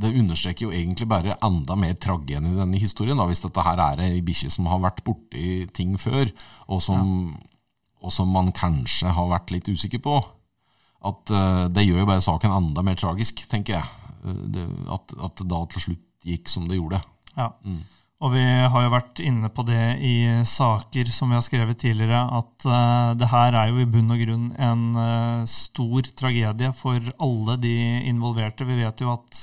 det 0.02 0.16
understreker 0.18 0.66
jo 0.66 0.74
egentlig 0.74 1.06
bare 1.10 1.38
enda 1.46 1.76
mer 1.78 1.94
tragedien 2.02 2.48
i 2.48 2.56
denne 2.58 2.80
historien. 2.82 3.18
Da, 3.20 3.28
hvis 3.30 3.44
dette 3.44 3.66
her 3.66 3.82
er 3.84 4.02
ei 4.08 4.24
bikkje 4.26 4.50
som 4.54 4.70
har 4.70 4.82
vært 4.82 5.04
borti 5.06 5.68
ting 5.76 5.96
før, 6.02 6.32
og 6.68 6.82
som, 6.82 7.36
og 8.02 8.14
som 8.14 8.32
man 8.34 8.50
kanskje 8.56 9.14
har 9.14 9.30
vært 9.30 9.54
litt 9.54 9.70
usikker 9.70 10.02
på. 10.04 10.18
At 11.06 11.32
uh, 11.32 11.68
Det 11.72 11.86
gjør 11.86 12.02
jo 12.02 12.10
bare 12.10 12.26
saken 12.26 12.56
enda 12.56 12.84
mer 12.84 12.98
tragisk, 13.00 13.46
tenker 13.52 13.78
jeg. 13.78 14.16
Eh, 14.26 14.40
det, 14.56 14.66
at, 14.92 15.14
at 15.30 15.46
da 15.48 15.62
til 15.72 15.86
slutt 15.86 16.06
gikk 16.26 16.52
som 16.52 16.68
det 16.70 16.80
gjorde. 16.80 17.02
Ja. 17.36 17.52
Og 18.20 18.34
vi 18.34 18.44
har 18.44 18.84
jo 18.84 18.92
vært 18.92 19.22
inne 19.24 19.48
på 19.56 19.64
det 19.64 19.84
i 20.04 20.16
saker 20.44 21.08
som 21.14 21.32
vi 21.32 21.38
har 21.38 21.44
skrevet 21.46 21.80
tidligere, 21.80 22.20
at 22.36 22.66
uh, 22.68 23.16
det 23.16 23.30
her 23.32 23.56
er 23.56 23.70
jo 23.72 23.80
i 23.80 23.88
bunn 23.88 24.12
og 24.12 24.20
grunn 24.20 24.50
en 24.60 24.82
uh, 24.98 25.48
stor 25.48 26.10
tragedie 26.20 26.74
for 26.76 27.00
alle 27.16 27.56
de 27.64 27.78
involverte. 28.12 28.68
Vi 28.68 28.76
vet 28.82 29.06
jo 29.06 29.14
at 29.14 29.40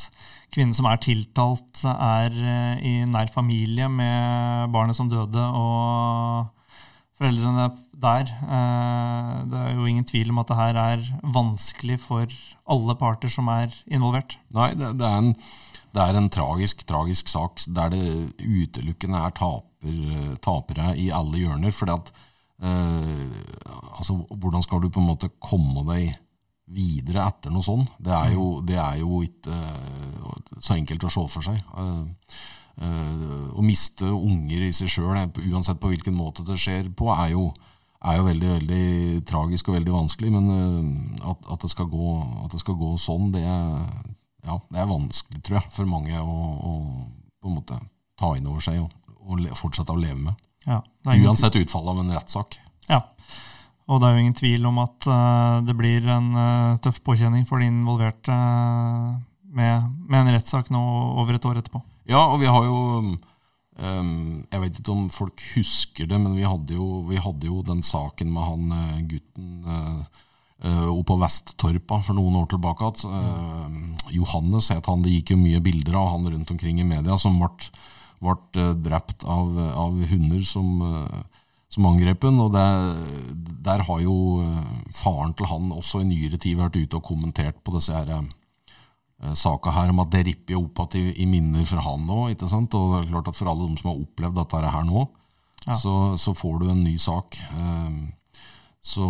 kvinnen 0.52 0.76
som 0.76 0.90
er 0.90 1.00
tiltalt, 1.00 1.86
er 1.88 2.36
uh, 2.36 2.76
i 2.84 2.98
nær 3.08 3.32
familie 3.32 3.88
med 3.88 4.68
barnet 4.76 5.00
som 5.00 5.08
døde, 5.08 5.40
og 5.40 6.52
foreldrene 7.16 7.70
der. 7.96 8.28
Det 8.28 9.56
er 9.56 9.70
jo 9.72 9.86
ingen 9.88 10.04
tvil 10.04 10.34
om 10.34 10.42
at 10.42 10.50
det 10.50 10.58
her 10.58 10.78
er 10.82 11.06
vanskelig 11.32 11.96
for 12.02 12.28
alle 12.68 12.96
parter 13.00 13.32
som 13.32 13.48
er 13.48 13.72
involvert. 13.88 14.36
Nei, 14.52 14.74
det, 14.76 14.98
det, 15.00 15.08
er 15.08 15.22
en, 15.22 15.30
det 15.96 16.04
er 16.04 16.18
en 16.18 16.28
tragisk, 16.32 16.84
tragisk 16.88 17.30
sak 17.32 17.62
der 17.72 17.92
det 17.94 18.04
utelukkende 18.42 19.22
er 19.24 19.34
taper, 19.36 20.36
tapere 20.44 20.92
i 21.00 21.08
alle 21.14 21.40
hjørner. 21.40 21.72
fordi 21.72 21.94
at 21.96 22.12
eh, 22.62 23.36
altså, 23.98 24.18
Hvordan 24.30 24.62
skal 24.62 24.82
du 24.82 24.88
på 24.90 25.00
en 25.00 25.10
måte 25.10 25.32
komme 25.40 25.84
deg 25.88 26.16
videre 26.66 27.28
etter 27.30 27.54
noe 27.54 27.64
sånt? 27.64 27.92
Det 28.02 28.12
er 28.12 28.34
jo, 28.34 28.60
det 28.66 28.78
er 28.82 29.00
jo 29.00 29.22
ikke 29.24 29.54
eh, 29.54 30.36
så 30.60 30.76
enkelt 30.76 31.06
å 31.06 31.12
se 31.12 31.26
for 31.32 31.46
seg. 31.46 31.62
Eh, 31.62 32.34
eh, 32.82 33.46
å 33.54 33.64
miste 33.64 34.10
unger 34.10 34.66
i 34.66 34.72
seg 34.76 34.90
sjøl, 34.92 35.14
uansett 35.52 35.80
på 35.80 35.92
hvilken 35.92 36.16
måte 36.16 36.44
det 36.46 36.58
skjer 36.60 36.90
på, 36.96 37.10
er 37.14 37.32
jo, 37.36 37.48
er 38.02 38.20
jo 38.20 38.28
veldig 38.28 38.52
veldig 38.56 39.24
tragisk 39.28 39.70
og 39.70 39.78
veldig 39.78 39.96
vanskelig. 39.96 40.34
Men 40.34 40.52
eh, 40.58 41.30
at, 41.30 41.40
at, 41.46 41.62
det 41.62 41.72
skal 41.72 41.90
gå, 41.92 42.12
at 42.44 42.52
det 42.52 42.62
skal 42.64 42.78
gå 42.80 42.92
sånn, 43.00 43.32
det 43.36 43.46
ja, 44.46 44.60
det 44.70 44.80
er 44.82 44.90
vanskelig, 44.90 45.42
tror 45.44 45.60
jeg, 45.60 45.70
for 45.74 45.90
mange 45.90 46.20
å, 46.22 46.36
å 46.56 46.72
på 47.42 47.50
en 47.50 47.58
måte 47.58 47.78
ta 48.18 48.32
inn 48.38 48.46
over 48.48 48.64
seg 48.64 48.80
og, 48.82 48.94
og 49.26 49.42
le, 49.42 49.52
fortsette 49.58 49.92
å 49.92 50.00
leve 50.00 50.18
med. 50.28 50.46
Ja, 50.66 50.80
Uansett 51.06 51.58
utfallet 51.60 51.92
av 51.92 52.00
en 52.02 52.14
rettssak. 52.16 52.58
Ja, 52.90 53.04
og 53.86 54.02
det 54.02 54.08
er 54.08 54.16
jo 54.16 54.24
ingen 54.24 54.38
tvil 54.38 54.66
om 54.66 54.80
at 54.82 55.06
uh, 55.06 55.62
det 55.66 55.76
blir 55.78 56.06
en 56.10 56.32
uh, 56.34 56.78
tøff 56.82 56.98
påkjenning 57.06 57.46
for 57.46 57.62
de 57.62 57.68
involverte 57.70 58.34
uh, 58.34 59.14
med, 59.56 59.86
med 60.10 60.24
en 60.24 60.34
rettssak 60.34 60.72
nå 60.74 60.82
over 61.22 61.38
et 61.38 61.46
år 61.46 61.60
etterpå. 61.60 61.82
Ja, 62.10 62.24
og 62.26 62.40
vi 62.42 62.50
har 62.50 62.66
jo 62.66 62.76
um, 63.02 64.10
Jeg 64.50 64.62
vet 64.62 64.80
ikke 64.80 64.94
om 64.94 65.06
folk 65.14 65.42
husker 65.54 66.10
det, 66.10 66.18
men 66.22 66.34
vi 66.38 66.46
hadde 66.46 66.78
jo, 66.78 67.06
vi 67.06 67.18
hadde 67.22 67.50
jo 67.50 67.62
den 67.66 67.82
saken 67.86 68.30
med 68.34 68.46
han 68.46 69.06
gutten 69.10 70.06
uh, 70.64 70.88
oppe 70.92 71.10
på 71.12 71.18
Vesttorpa 71.20 72.00
for 72.02 72.16
noen 72.16 72.36
år 72.40 72.46
tilbake. 72.52 72.86
At, 72.92 73.04
eh, 73.04 74.12
Johannes 74.16 74.70
het 74.72 74.86
han. 74.86 75.02
Det 75.02 75.12
gikk 75.12 75.34
jo 75.34 75.40
mye 75.40 75.60
bilder 75.60 75.96
av 76.00 76.12
han 76.14 76.28
rundt 76.32 76.50
omkring 76.50 76.80
i 76.80 76.86
media 76.86 77.18
som 77.18 77.38
ble, 77.40 77.50
ble 78.22 78.36
eh, 78.62 78.72
drept 78.86 79.24
av, 79.24 79.52
av 79.76 79.98
hunder 80.10 80.42
som, 80.46 80.70
eh, 80.82 81.20
som 81.68 81.86
angrep 81.90 82.24
ham. 82.24 82.40
Og 82.46 82.52
det, 82.54 82.66
der 83.66 83.84
har 83.88 84.00
jo 84.00 84.16
eh, 84.42 84.64
faren 84.94 85.34
til 85.36 85.46
han 85.50 85.70
også 85.74 86.00
i 86.02 86.08
nyere 86.08 86.38
tid 86.40 86.56
vært 86.58 86.78
ute 86.78 86.96
og 86.96 87.04
kommentert 87.04 87.62
på 87.64 87.74
disse 87.76 87.92
her 87.92 88.14
eh, 88.16 89.34
saka 89.34 89.72
her 89.72 89.90
om 89.92 90.00
at 90.04 90.10
det 90.12 90.26
ripper 90.28 90.58
opp 90.60 90.82
igjen 90.94 91.12
i, 91.14 91.22
i 91.24 91.26
minner 91.30 91.64
for 91.68 91.80
han 91.84 92.06
nå. 92.06 92.28
ikke 92.32 92.48
sant? 92.48 92.74
Og 92.76 92.92
det 92.94 93.04
er 93.04 93.12
klart 93.14 93.30
at 93.32 93.38
for 93.38 93.48
alle 93.52 93.68
de 93.68 93.78
som 93.80 93.92
har 93.92 94.02
opplevd 94.02 94.42
dette 94.42 94.64
her 94.78 94.84
nå, 94.88 95.06
Ja. 95.66 95.74
så, 95.74 96.14
så 96.14 96.30
får 96.36 96.60
du 96.60 96.68
en 96.70 96.84
ny 96.84 96.92
sak. 96.96 97.34
Um, 97.50 98.12
så 98.86 99.06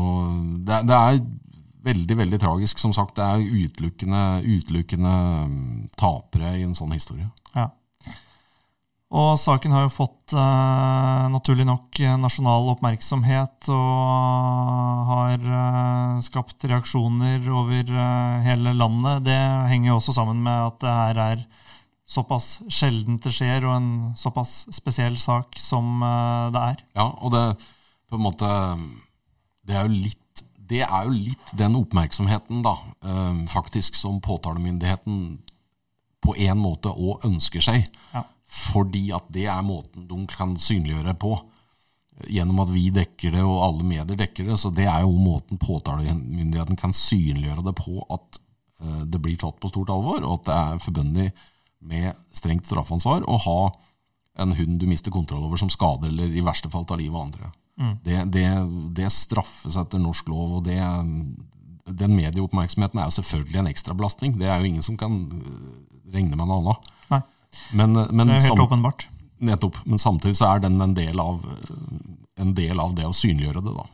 det, 0.64 0.82
det 0.88 0.96
er 0.96 1.18
veldig, 1.86 2.18
veldig 2.22 2.40
tragisk. 2.42 2.80
Som 2.82 2.94
sagt, 2.96 3.18
det 3.18 3.24
er 3.24 3.64
utelukkende, 3.66 4.22
utelukkende 4.44 5.16
um, 5.46 5.58
tapere 5.98 6.56
i 6.58 6.64
en 6.66 6.76
sånn 6.76 6.94
historie. 6.96 7.28
Ja. 7.56 7.70
Og 9.16 9.36
saken 9.38 9.70
har 9.70 9.84
jo 9.84 9.92
fått 9.94 10.32
eh, 10.34 11.26
naturlig 11.30 11.62
nok 11.68 12.00
eh, 12.02 12.16
nasjonal 12.18 12.72
oppmerksomhet 12.72 13.68
og 13.70 15.04
har 15.12 15.36
eh, 15.38 16.16
skapt 16.26 16.66
reaksjoner 16.66 17.46
over 17.46 17.86
eh, 17.86 18.48
hele 18.48 18.74
landet. 18.74 19.22
Det 19.28 19.38
henger 19.70 19.92
jo 19.92 20.00
også 20.00 20.16
sammen 20.16 20.42
med 20.42 20.72
at 20.72 20.82
det 20.82 20.96
her 20.98 21.22
er 21.28 21.46
såpass 22.06 22.64
sjeldent 22.66 23.22
det 23.26 23.34
skjer, 23.34 23.62
og 23.66 23.76
en 23.76 23.88
såpass 24.18 24.64
spesiell 24.74 25.14
sak 25.22 25.54
som 25.62 26.02
eh, 26.02 26.50
det 26.58 26.66
er. 26.72 26.84
Ja, 26.98 27.06
og 27.22 27.34
det 27.36 27.46
på 28.10 28.18
en 28.18 28.26
måte 28.26 28.50
Det 29.66 29.74
er 29.76 29.88
jo 29.88 29.98
litt, 30.06 30.44
det 30.70 30.84
er 30.86 31.08
jo 31.08 31.14
litt 31.14 31.52
den 31.58 31.76
oppmerksomheten, 31.78 32.62
da, 32.66 32.76
um, 33.02 33.44
faktisk, 33.50 33.98
som 33.98 34.20
påtalemyndigheten 34.22 35.20
på 36.26 36.34
en 36.48 36.58
måte 36.58 36.90
òg 36.90 37.26
ønsker 37.28 37.62
seg. 37.64 37.86
Ja. 38.14 38.24
fordi 38.46 39.10
at 39.14 39.26
det 39.34 39.48
er 39.50 39.62
måten 39.66 40.06
de 40.08 40.16
kan 40.30 40.54
synliggjøre 40.56 41.16
på. 41.18 41.34
Gjennom 42.32 42.62
at 42.62 42.70
vi 42.72 42.86
dekker 42.94 43.34
det, 43.34 43.42
og 43.44 43.60
alle 43.64 43.84
medier 43.84 44.16
dekker 44.16 44.46
det. 44.48 44.56
Så 44.60 44.70
det 44.72 44.86
er 44.88 45.02
jo 45.04 45.12
måten 45.18 45.60
påtalemyndigheten 45.60 46.78
kan 46.80 46.94
synliggjøre 46.96 47.66
det 47.66 47.74
på 47.76 47.98
at 48.06 48.38
eh, 48.80 49.02
det 49.04 49.20
blir 49.20 49.36
tatt 49.40 49.58
på 49.60 49.70
stort 49.72 49.92
alvor, 49.92 50.22
og 50.22 50.38
at 50.38 50.46
det 50.48 50.56
er 50.56 50.84
forbundet 50.86 51.44
med 51.86 52.16
strengt 52.34 52.66
straffansvar 52.66 53.26
å 53.28 53.36
ha 53.44 53.60
en 54.40 54.54
hund 54.56 54.80
du 54.80 54.86
mister 54.88 55.12
kontroll 55.12 55.44
over 55.44 55.60
som 55.60 55.70
skader, 55.72 56.08
eller 56.08 56.32
i 56.32 56.44
verste 56.44 56.70
fall 56.72 56.86
tar 56.88 57.00
livet 57.00 57.16
av 57.16 57.26
andre. 57.28 57.52
Mm. 57.76 57.96
Det, 58.04 58.20
det, 58.32 58.46
det, 58.96 59.10
straffes 59.12 59.76
etter 59.76 60.00
norsk 60.00 60.28
lov, 60.32 60.58
og 60.58 60.62
det, 60.64 60.78
den 61.86 62.14
medieoppmerksomheten 62.16 63.00
er 63.00 63.10
jo 63.10 63.18
selvfølgelig 63.18 63.60
en 63.60 63.72
ekstrabelastning. 63.72 64.38
Det 64.40 64.48
er 64.48 64.62
jo 64.62 64.70
ingen 64.70 64.86
som 64.86 64.96
kan 65.00 65.18
regne 66.12 66.38
med 66.38 66.46
noe 66.46 66.62
annet. 66.62 66.88
Nei. 67.12 67.20
Men, 67.76 67.92
men, 68.10 68.32
det 68.32 68.40
er 68.40 68.48
helt 68.48 68.64
åpenbart. 68.64 69.08
Nettopp. 69.44 69.82
Men 69.84 70.00
samtidig 70.00 70.38
så 70.38 70.54
er 70.54 70.64
den 70.64 70.80
en 70.80 70.96
del 70.96 71.20
av, 71.20 71.44
en 72.40 72.56
del 72.56 72.80
av 72.80 72.96
det 72.96 73.04
å 73.08 73.14
synliggjøre 73.16 73.64
det, 73.66 73.76
da. 73.76 73.86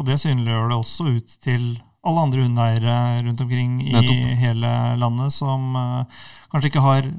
Og 0.00 0.08
det 0.08 0.16
synliggjør 0.22 0.70
det 0.70 0.80
også 0.80 1.10
ut 1.12 1.36
til 1.44 1.64
alle 2.08 2.22
andre 2.24 2.46
hundeeiere 2.46 2.96
rundt 3.26 3.42
omkring 3.44 3.74
i 3.84 3.92
Nettopp. 3.92 4.20
hele 4.40 4.70
landet 5.02 5.34
som 5.36 5.76
uh, 5.76 6.22
kanskje 6.52 6.70
ikke 6.72 6.84
har 6.84 7.10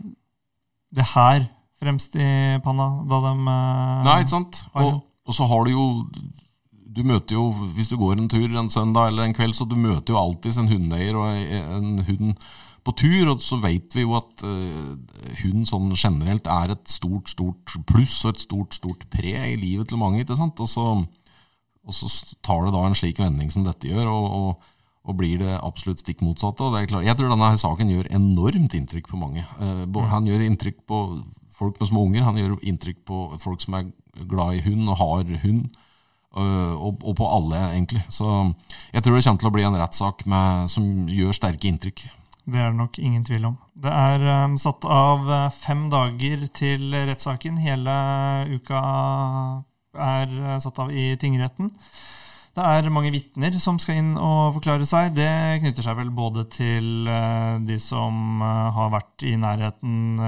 det 0.92 1.06
her 1.14 1.46
fremst 1.82 2.18
i 2.18 2.58
panna 2.66 2.88
da 3.10 3.20
de 3.28 3.34
uh, 3.46 4.02
Nei, 4.08 4.18
ikke 4.24 4.34
sant. 4.34 4.64
Og, 4.74 4.98
og, 5.28 5.36
så 5.38 5.48
har 5.50 5.68
du 5.68 5.72
jo 5.76 5.86
du 6.92 7.04
møter 7.08 7.38
jo, 7.38 7.52
Hvis 7.76 7.88
du 7.92 7.96
går 8.00 8.18
en 8.20 8.28
tur 8.32 8.58
en 8.60 8.70
søndag 8.70 9.12
eller 9.12 9.30
en 9.30 9.36
kveld, 9.38 9.56
så 9.56 9.66
du 9.66 9.78
møter 9.80 10.14
jo 10.14 10.20
alltid 10.20 10.58
en 10.60 10.72
hundeeier 10.72 11.16
og 11.16 11.30
en 11.78 12.04
hund 12.08 12.34
på 12.82 12.94
tur, 12.98 13.30
og 13.30 13.42
så 13.46 13.60
vet 13.62 13.94
vi 13.94 14.06
jo 14.06 14.16
at 14.18 14.42
uh, 14.42 14.94
hund 15.44 15.68
sånn 15.70 15.92
generelt 15.94 16.48
er 16.50 16.74
et 16.74 16.90
stort, 16.90 17.30
stort 17.30 17.76
pluss 17.90 18.16
og 18.26 18.34
et 18.34 18.42
stort, 18.42 18.74
stort 18.78 19.06
pre 19.14 19.36
i 19.52 19.58
livet 19.60 19.92
til 19.92 20.02
mange. 20.02 20.24
ikke 20.24 20.38
sant? 20.40 20.60
Og 20.64 20.70
så, 20.70 20.86
og 21.86 21.96
så 21.98 22.10
tar 22.42 22.66
det 22.66 22.74
da 22.74 22.84
en 22.88 22.98
slik 22.98 23.22
vending 23.22 23.54
som 23.54 23.68
dette 23.68 23.92
gjør, 23.92 24.10
og, 24.10 24.26
og, 24.40 24.74
og 25.06 25.20
blir 25.20 25.38
det 25.44 25.60
absolutt 25.60 26.02
stikk 26.02 26.26
motsatte. 26.26 26.66
og 26.66 26.74
det 26.74 26.82
er 26.82 26.92
klart, 26.96 27.06
Jeg 27.06 27.20
tror 27.20 27.30
denne 27.30 27.54
her 27.54 27.62
saken 27.62 27.94
gjør 27.94 28.10
enormt 28.18 28.78
inntrykk 28.78 29.14
på 29.14 29.22
mange. 29.22 29.46
Uh, 29.62 29.86
han 30.10 30.26
gjør 30.26 30.48
inntrykk 30.48 30.82
på 30.90 31.06
folk 31.54 31.78
med 31.78 31.92
små 31.92 32.08
unger, 32.10 32.26
han 32.26 32.42
gjør 32.42 32.58
inntrykk 32.66 33.06
på 33.06 33.24
folk 33.42 33.62
som 33.62 33.78
er 33.78 33.92
glad 34.30 34.58
i 34.58 34.64
hund 34.66 34.90
og 34.90 35.00
har 35.02 35.38
hund. 35.46 35.70
Uh, 36.32 36.80
og, 36.80 37.02
på 37.18 37.28
alle, 37.28 37.58
egentlig. 37.74 38.06
Så 38.08 38.26
jeg 38.94 39.04
tror 39.04 39.18
det 39.18 39.24
kommer 39.26 39.42
til 39.42 39.50
å 39.50 39.56
bli 39.58 39.66
en 39.68 39.76
rettssak 39.76 40.24
som 40.72 40.86
gjør 41.12 41.36
sterke 41.36 41.68
inntrykk. 41.68 42.06
Det 42.48 42.56
er 42.58 42.72
det 42.72 42.80
nok 42.80 43.00
ingen 43.00 43.26
tvil 43.28 43.50
om. 43.50 43.58
Det 43.76 43.92
er 43.92 44.24
um, 44.46 44.56
satt 44.58 44.86
av 44.88 45.28
eh, 45.30 45.52
fem 45.54 45.90
dager 45.92 46.48
til 46.56 46.88
rettssaken. 46.96 47.60
Hele 47.62 47.94
uka 48.56 48.82
er 49.94 50.34
satt 50.64 50.80
av 50.82 50.96
i 50.96 51.12
tingretten. 51.20 51.70
Det 52.52 52.64
er 52.68 52.92
mange 52.92 53.14
vitner 53.14 53.56
som 53.64 53.78
skal 53.80 54.02
inn 54.02 54.14
og 54.20 54.58
forklare 54.58 54.88
seg. 54.88 55.14
Det 55.16 55.30
knytter 55.64 55.86
seg 55.86 55.96
vel 56.02 56.10
både 56.12 56.44
til 56.52 57.08
uh, 57.08 57.60
de 57.64 57.78
som 57.80 58.42
har 58.44 58.92
vært 58.92 59.24
i 59.28 59.38
nærheten 59.40 60.20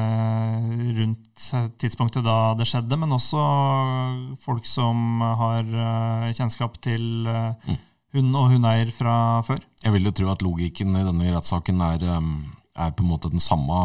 rundt 1.00 1.48
tidspunktet 1.82 2.24
da 2.24 2.54
det 2.58 2.68
skjedde, 2.70 3.00
men 3.00 3.16
også 3.16 3.42
folk 4.44 4.68
som 4.70 5.20
har 5.20 5.68
kjennskap 6.38 6.80
til 6.86 7.26
hun 7.28 7.82
hund 8.14 8.36
og 8.38 8.52
hundeeier 8.54 8.92
fra 8.94 9.16
før? 9.46 9.62
Jeg 9.84 9.94
vil 9.96 10.08
jo 10.08 10.14
tro 10.16 10.30
at 10.34 10.44
logikken 10.46 10.94
i 10.94 11.06
denne 11.06 11.32
rettssaken 11.34 11.82
er, 11.82 12.06
er, 12.06 12.92
på 12.94 13.06
en 13.06 13.10
måte 13.10 13.32
den 13.34 13.44
samme 13.44 13.80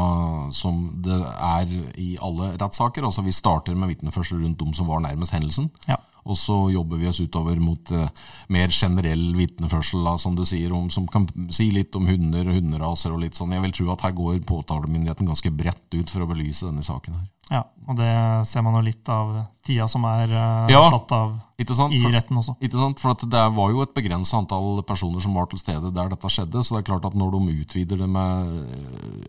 som 0.57 0.83
det 1.05 1.17
er 1.17 1.73
i 1.97 2.11
alle 2.21 2.53
rettssaker. 2.61 3.07
Altså 3.09 3.25
Vi 3.25 3.33
starter 3.33 3.75
med 3.79 3.95
vitneførsel 3.95 4.43
rundt 4.43 4.61
dem 4.61 4.75
som 4.77 4.91
var 4.91 5.01
nærmest 5.05 5.35
hendelsen. 5.37 5.71
Ja. 5.89 5.97
Og 6.29 6.37
så 6.37 6.57
jobber 6.75 7.01
vi 7.01 7.09
oss 7.09 7.21
utover 7.25 7.57
mot 7.63 7.93
uh, 7.97 8.09
mer 8.53 8.73
generell 8.75 9.25
vitneførsel, 9.37 10.05
som 10.21 10.37
du 10.37 10.45
sier, 10.49 10.73
om, 10.77 10.91
som 10.93 11.09
kan 11.09 11.27
si 11.55 11.71
litt 11.73 11.97
om 11.97 12.09
hunder 12.09 12.51
og 12.51 12.61
hunderaser 12.61 13.15
og 13.15 13.23
litt 13.25 13.39
sånn. 13.39 13.57
Jeg 13.57 13.65
vil 13.65 13.75
tro 13.81 13.91
at 13.95 14.05
her 14.05 14.15
går 14.17 14.43
påtalemyndigheten 14.49 15.29
ganske 15.29 15.53
bredt 15.57 15.97
ut 15.97 16.13
for 16.13 16.25
å 16.25 16.31
belyse 16.31 16.69
denne 16.69 16.85
saken 16.87 17.17
her. 17.17 17.27
Ja, 17.49 17.63
og 17.89 17.97
det 17.97 18.13
ser 18.45 18.61
man 18.61 18.75
jo 18.77 18.83
litt 18.85 19.09
av 19.09 19.31
tida 19.65 19.87
som 19.89 20.05
er 20.05 20.29
uh, 20.29 20.69
ja, 20.69 20.83
satt 20.93 21.15
av 21.17 21.39
i 21.59 21.65
retten 22.13 22.37
også. 22.39 22.55
Ikke 22.61 22.77
sant, 22.77 23.01
for 23.01 23.25
Det 23.25 23.45
var 23.57 23.73
jo 23.73 23.81
et 23.83 23.95
begrenset 23.97 24.37
antall 24.37 24.83
personer 24.87 25.25
som 25.25 25.35
var 25.35 25.49
til 25.49 25.61
stede 25.63 25.91
der 25.97 26.13
dette 26.13 26.31
skjedde. 26.31 26.61
Så 26.63 26.77
det 26.77 26.83
er 26.83 26.91
klart 26.93 27.09
at 27.09 27.17
når 27.19 27.33
de 27.35 27.57
utvider 27.65 28.05
det 28.05 28.11
med 28.13 28.53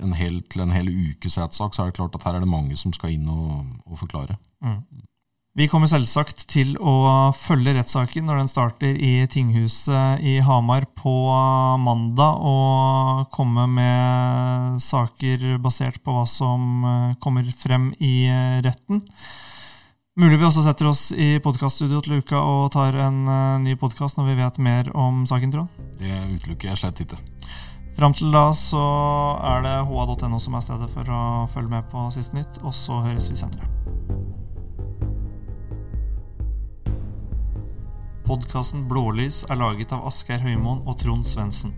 en 0.04 0.14
hel, 0.20 0.42
til 0.52 0.66
en 0.66 0.76
hel 0.76 0.92
ukes 0.92 1.40
rettssak, 1.40 1.74
så 1.74 1.86
er 1.86 1.94
det 1.94 1.98
klart 2.02 2.20
at 2.20 2.28
her 2.28 2.38
er 2.38 2.44
det 2.44 2.52
mange 2.52 2.78
som 2.78 2.94
skal 2.94 3.16
inn 3.16 3.32
og, 3.32 3.64
og 3.88 4.04
forklare. 4.04 4.36
Mm. 4.60 4.84
Vi 5.58 5.66
kommer 5.66 5.90
selvsagt 5.90 6.44
til 6.52 6.76
å 6.78 7.32
følge 7.34 7.74
rettssaken 7.74 8.28
når 8.30 8.44
den 8.44 8.50
starter 8.52 8.94
i 8.94 9.26
tinghuset 9.34 10.22
i 10.22 10.36
Hamar 10.46 10.86
på 10.94 11.14
mandag, 11.82 12.38
og 12.46 13.32
komme 13.34 13.66
med 13.66 14.78
saker 14.86 15.58
basert 15.58 16.04
på 16.06 16.14
hva 16.14 16.28
som 16.30 16.86
eh, 16.86 17.16
kommer 17.24 17.50
frem 17.58 17.90
i 17.98 18.30
eh, 18.30 18.60
retten. 18.62 19.02
Mulig 20.22 20.38
vi 20.38 20.46
også 20.46 20.62
setter 20.68 20.92
oss 20.92 21.08
i 21.18 21.32
podkaststudioet 21.42 22.06
til 22.06 22.22
uka 22.22 22.44
og 22.46 22.70
tar 22.78 22.94
en 23.08 23.20
eh, 23.26 23.60
ny 23.66 23.74
podkast 23.82 24.22
når 24.22 24.30
vi 24.30 24.40
vet 24.44 24.62
mer 24.62 24.94
om 24.94 25.26
saken, 25.30 25.56
Trond? 25.56 25.86
Det 25.98 26.14
utelukker 26.36 26.70
jeg 26.70 26.84
slett 26.84 27.02
ikke. 27.08 27.18
Fram 27.98 28.14
til 28.14 28.30
da 28.32 28.52
så 28.56 28.86
er 29.56 29.66
det 29.66 29.78
ha.no 29.90 30.38
som 30.38 30.56
er 30.56 30.68
stedet 30.68 30.94
for 30.94 31.10
å 31.10 31.24
følge 31.50 31.74
med 31.74 31.90
på 31.90 32.06
siste 32.14 32.38
nytt, 32.38 32.62
og 32.62 32.76
så 32.76 33.02
høres 33.02 33.34
vi 33.34 33.42
senere. 33.42 33.89
Podkasten 38.30 38.84
Blålys 38.86 39.40
er 39.50 39.58
laget 39.58 39.90
av 39.96 40.04
Asgeir 40.06 40.44
Høymoen 40.44 40.84
og 40.86 41.00
Trond 41.02 41.26
Svendsen. 41.26 41.72